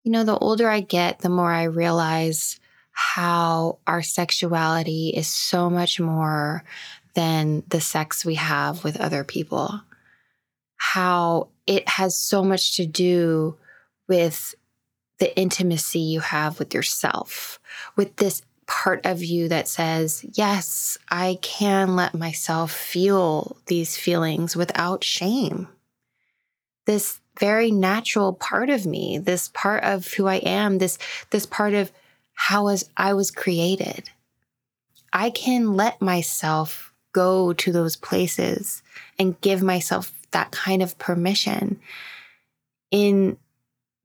You 0.04 0.12
know, 0.12 0.22
the 0.22 0.36
older 0.36 0.68
I 0.68 0.80
get, 0.80 1.20
the 1.20 1.30
more 1.30 1.50
I 1.50 1.62
realize 1.62 2.60
how 2.94 3.78
our 3.86 4.02
sexuality 4.02 5.10
is 5.10 5.26
so 5.26 5.68
much 5.68 6.00
more 6.00 6.64
than 7.14 7.64
the 7.68 7.80
sex 7.80 8.24
we 8.24 8.36
have 8.36 8.84
with 8.84 9.00
other 9.00 9.24
people. 9.24 9.82
How 10.76 11.48
it 11.66 11.88
has 11.88 12.16
so 12.16 12.42
much 12.42 12.76
to 12.76 12.86
do 12.86 13.58
with 14.08 14.54
the 15.18 15.36
intimacy 15.36 16.00
you 16.00 16.20
have 16.20 16.58
with 16.58 16.72
yourself, 16.72 17.58
with 17.96 18.16
this 18.16 18.42
part 18.66 19.04
of 19.04 19.22
you 19.22 19.48
that 19.48 19.68
says, 19.68 20.24
Yes, 20.34 20.96
I 21.10 21.38
can 21.42 21.96
let 21.96 22.14
myself 22.14 22.72
feel 22.72 23.56
these 23.66 23.96
feelings 23.96 24.54
without 24.54 25.02
shame. 25.02 25.68
This 26.86 27.20
very 27.40 27.70
natural 27.72 28.32
part 28.32 28.70
of 28.70 28.86
me, 28.86 29.18
this 29.18 29.48
part 29.52 29.82
of 29.82 30.12
who 30.14 30.26
I 30.26 30.36
am, 30.36 30.78
this, 30.78 30.98
this 31.30 31.46
part 31.46 31.74
of 31.74 31.90
how 32.34 32.64
was 32.64 32.90
I 32.96 33.14
was 33.14 33.30
created. 33.30 34.10
I 35.12 35.30
can 35.30 35.74
let 35.74 36.02
myself 36.02 36.92
go 37.12 37.52
to 37.52 37.72
those 37.72 37.96
places 37.96 38.82
and 39.18 39.40
give 39.40 39.62
myself 39.62 40.12
that 40.32 40.50
kind 40.50 40.82
of 40.82 40.98
permission 40.98 41.80
in 42.90 43.36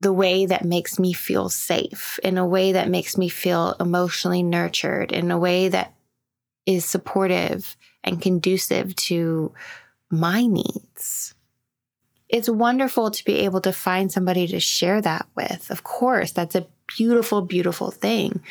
the 0.00 0.12
way 0.12 0.46
that 0.46 0.64
makes 0.64 0.98
me 0.98 1.12
feel 1.12 1.48
safe, 1.48 2.18
in 2.22 2.38
a 2.38 2.46
way 2.46 2.72
that 2.72 2.88
makes 2.88 3.18
me 3.18 3.28
feel 3.28 3.74
emotionally 3.78 4.42
nurtured, 4.42 5.12
in 5.12 5.30
a 5.30 5.38
way 5.38 5.68
that 5.68 5.92
is 6.64 6.84
supportive 6.84 7.76
and 8.02 8.22
conducive 8.22 8.96
to 8.96 9.52
my 10.10 10.46
needs. 10.46 11.34
It's 12.28 12.48
wonderful 12.48 13.10
to 13.10 13.24
be 13.24 13.40
able 13.40 13.60
to 13.62 13.72
find 13.72 14.10
somebody 14.10 14.46
to 14.46 14.60
share 14.60 15.02
that 15.02 15.26
with. 15.34 15.70
Of 15.70 15.82
course, 15.82 16.32
that's 16.32 16.54
a 16.54 16.66
beautiful, 16.96 17.42
beautiful 17.42 17.90
thing, 17.90 18.42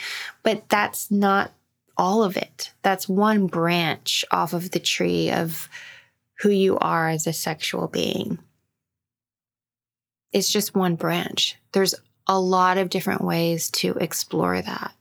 but 0.44 0.68
that's 0.70 1.12
not 1.12 1.52
all 1.98 2.24
of 2.24 2.38
it. 2.38 2.72
That's 2.82 3.10
one 3.10 3.48
branch 3.48 4.24
off 4.32 4.54
of 4.54 4.72
the 4.72 4.80
tree 4.80 5.32
of 5.32 5.70
who 6.40 6.50
you 6.50 6.78
are 6.80 7.10
as 7.10 7.28
a 7.28 7.34
sexual 7.34 7.88
being 7.88 8.40
it's 10.32 10.52
just 10.52 10.76
one 10.76 10.96
branch. 10.96 11.58
There's 11.72 11.96
a 12.28 12.40
lot 12.40 12.78
of 12.78 12.90
different 12.90 13.22
ways 13.22 13.70
to 13.72 13.94
explore 13.94 14.62
that. 14.62 14.94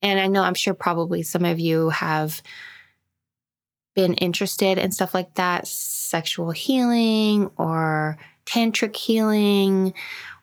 And 0.00 0.20
I 0.20 0.28
know 0.28 0.42
I'm 0.42 0.54
sure 0.54 0.74
probably 0.74 1.22
some 1.22 1.44
of 1.44 1.58
you 1.58 1.88
have 1.88 2.40
been 3.96 4.14
interested 4.14 4.78
in 4.78 4.92
stuff 4.92 5.12
like 5.12 5.34
that 5.34 5.66
sexual 5.66 6.52
healing 6.52 7.50
or 7.56 8.16
tantric 8.46 8.94
healing 8.94 9.92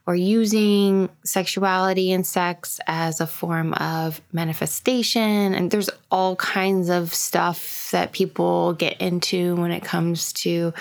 or 0.08 0.16
using 0.16 1.10
sexuality 1.24 2.12
and 2.12 2.26
sex 2.26 2.80
as 2.86 3.22
a 3.22 3.28
form 3.28 3.74
of 3.74 4.22
manifestation. 4.32 5.54
And 5.56 5.72
there's 5.72 5.90
all 6.12 6.36
kinds 6.36 6.90
of 6.90 7.14
stuff 7.14 7.90
that 7.92 8.12
people 8.12 8.74
get 8.74 9.02
into 9.02 9.56
when 9.56 9.72
it 9.72 9.84
comes 9.84 10.32
to 10.34 10.74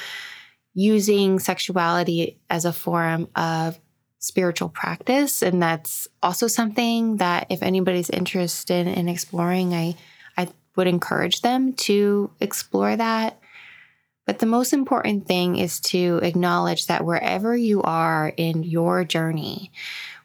using 0.74 1.38
sexuality 1.38 2.38
as 2.50 2.64
a 2.64 2.72
form 2.72 3.28
of 3.34 3.78
spiritual 4.18 4.68
practice. 4.68 5.42
And 5.42 5.62
that's 5.62 6.08
also 6.22 6.46
something 6.46 7.16
that 7.16 7.46
if 7.50 7.62
anybody's 7.62 8.10
interested 8.10 8.86
in 8.86 9.08
exploring, 9.08 9.74
I, 9.74 9.96
I 10.36 10.48
would 10.76 10.86
encourage 10.86 11.40
them 11.40 11.74
to 11.74 12.30
explore 12.40 12.96
that. 12.96 13.38
But 14.26 14.38
the 14.38 14.46
most 14.46 14.72
important 14.72 15.26
thing 15.26 15.56
is 15.56 15.80
to 15.80 16.20
acknowledge 16.22 16.86
that 16.86 17.04
wherever 17.04 17.56
you 17.56 17.82
are 17.82 18.32
in 18.36 18.62
your 18.62 19.04
journey, 19.04 19.70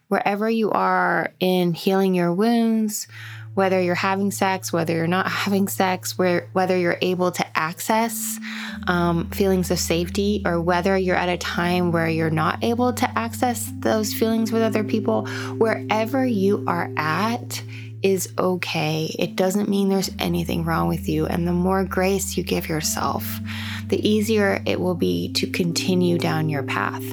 wherever 0.07 0.49
you 0.49 0.71
are 0.71 1.33
in 1.39 1.73
healing 1.73 2.15
your 2.15 2.33
wounds, 2.33 3.07
whether 3.55 3.81
you're 3.81 3.95
having 3.95 4.31
sex, 4.31 4.71
whether 4.71 4.93
you're 4.93 5.07
not 5.07 5.27
having 5.27 5.67
sex, 5.67 6.17
where, 6.17 6.47
whether 6.53 6.77
you're 6.77 6.97
able 7.01 7.31
to 7.31 7.45
access 7.57 8.39
um, 8.87 9.29
feelings 9.31 9.69
of 9.69 9.79
safety, 9.79 10.41
or 10.45 10.61
whether 10.61 10.97
you're 10.97 11.15
at 11.15 11.27
a 11.29 11.37
time 11.37 11.91
where 11.91 12.07
you're 12.07 12.29
not 12.29 12.63
able 12.63 12.93
to 12.93 13.19
access 13.19 13.69
those 13.79 14.13
feelings 14.13 14.51
with 14.51 14.61
other 14.61 14.83
people, 14.83 15.27
wherever 15.57 16.25
you 16.25 16.63
are 16.67 16.89
at 16.95 17.61
is 18.01 18.31
okay. 18.37 19.13
It 19.19 19.35
doesn't 19.35 19.69
mean 19.69 19.89
there's 19.89 20.11
anything 20.19 20.63
wrong 20.63 20.87
with 20.87 21.09
you. 21.09 21.25
And 21.25 21.47
the 21.47 21.53
more 21.53 21.83
grace 21.83 22.37
you 22.37 22.43
give 22.43 22.69
yourself, 22.69 23.39
the 23.87 24.07
easier 24.07 24.61
it 24.65 24.79
will 24.79 24.95
be 24.95 25.31
to 25.33 25.47
continue 25.47 26.17
down 26.17 26.49
your 26.49 26.63
path. 26.63 27.03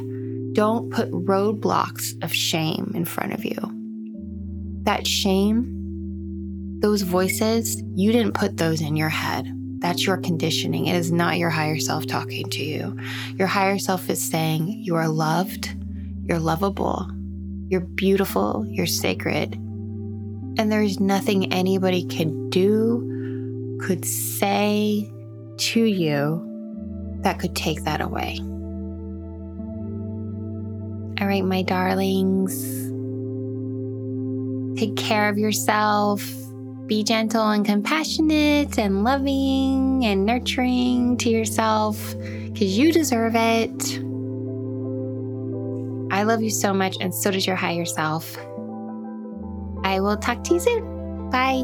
Don't 0.52 0.90
put 0.90 1.10
roadblocks 1.10 2.22
of 2.22 2.32
shame 2.32 2.92
in 2.94 3.04
front 3.04 3.32
of 3.32 3.44
you. 3.44 3.58
That 4.84 5.06
shame 5.06 5.76
those 6.80 7.02
voices, 7.02 7.82
you 7.94 8.12
didn't 8.12 8.34
put 8.34 8.58
those 8.58 8.80
in 8.80 8.96
your 8.96 9.08
head. 9.08 9.50
That's 9.80 10.06
your 10.06 10.18
conditioning. 10.18 10.86
It 10.86 10.96
is 10.96 11.10
not 11.10 11.38
your 11.38 11.50
higher 11.50 11.78
self 11.78 12.06
talking 12.06 12.48
to 12.50 12.62
you. 12.62 12.96
Your 13.34 13.48
higher 13.48 13.78
self 13.78 14.08
is 14.10 14.22
saying, 14.22 14.68
You 14.68 14.96
are 14.96 15.08
loved, 15.08 15.74
you're 16.24 16.38
lovable, 16.38 17.10
you're 17.68 17.80
beautiful, 17.80 18.66
you're 18.68 18.86
sacred. 18.86 19.58
And 20.58 20.72
there's 20.72 21.00
nothing 21.00 21.52
anybody 21.52 22.04
can 22.04 22.48
do, 22.50 23.78
could 23.80 24.04
say 24.04 25.10
to 25.58 25.84
you 25.84 26.42
that 27.22 27.38
could 27.38 27.54
take 27.54 27.84
that 27.84 28.00
away. 28.00 28.38
All 31.20 31.26
right, 31.26 31.44
my 31.44 31.62
darlings, 31.62 32.54
take 34.78 34.96
care 34.96 35.28
of 35.28 35.38
yourself 35.38 36.22
be 36.86 37.02
gentle 37.02 37.48
and 37.48 37.64
compassionate 37.64 38.78
and 38.78 39.02
loving 39.02 40.04
and 40.04 40.24
nurturing 40.24 41.16
to 41.18 41.28
yourself 41.28 42.14
because 42.18 42.78
you 42.78 42.92
deserve 42.92 43.34
it. 43.34 44.00
I 46.12 46.22
love 46.22 46.42
you 46.42 46.50
so 46.50 46.72
much, 46.72 46.96
and 47.00 47.12
so 47.14 47.30
does 47.30 47.46
your 47.46 47.56
higher 47.56 47.84
self. 47.84 48.36
I 49.86 50.00
will 50.00 50.16
talk 50.16 50.42
to 50.44 50.54
you 50.54 50.60
soon. 50.60 51.30
Bye. 51.30 51.62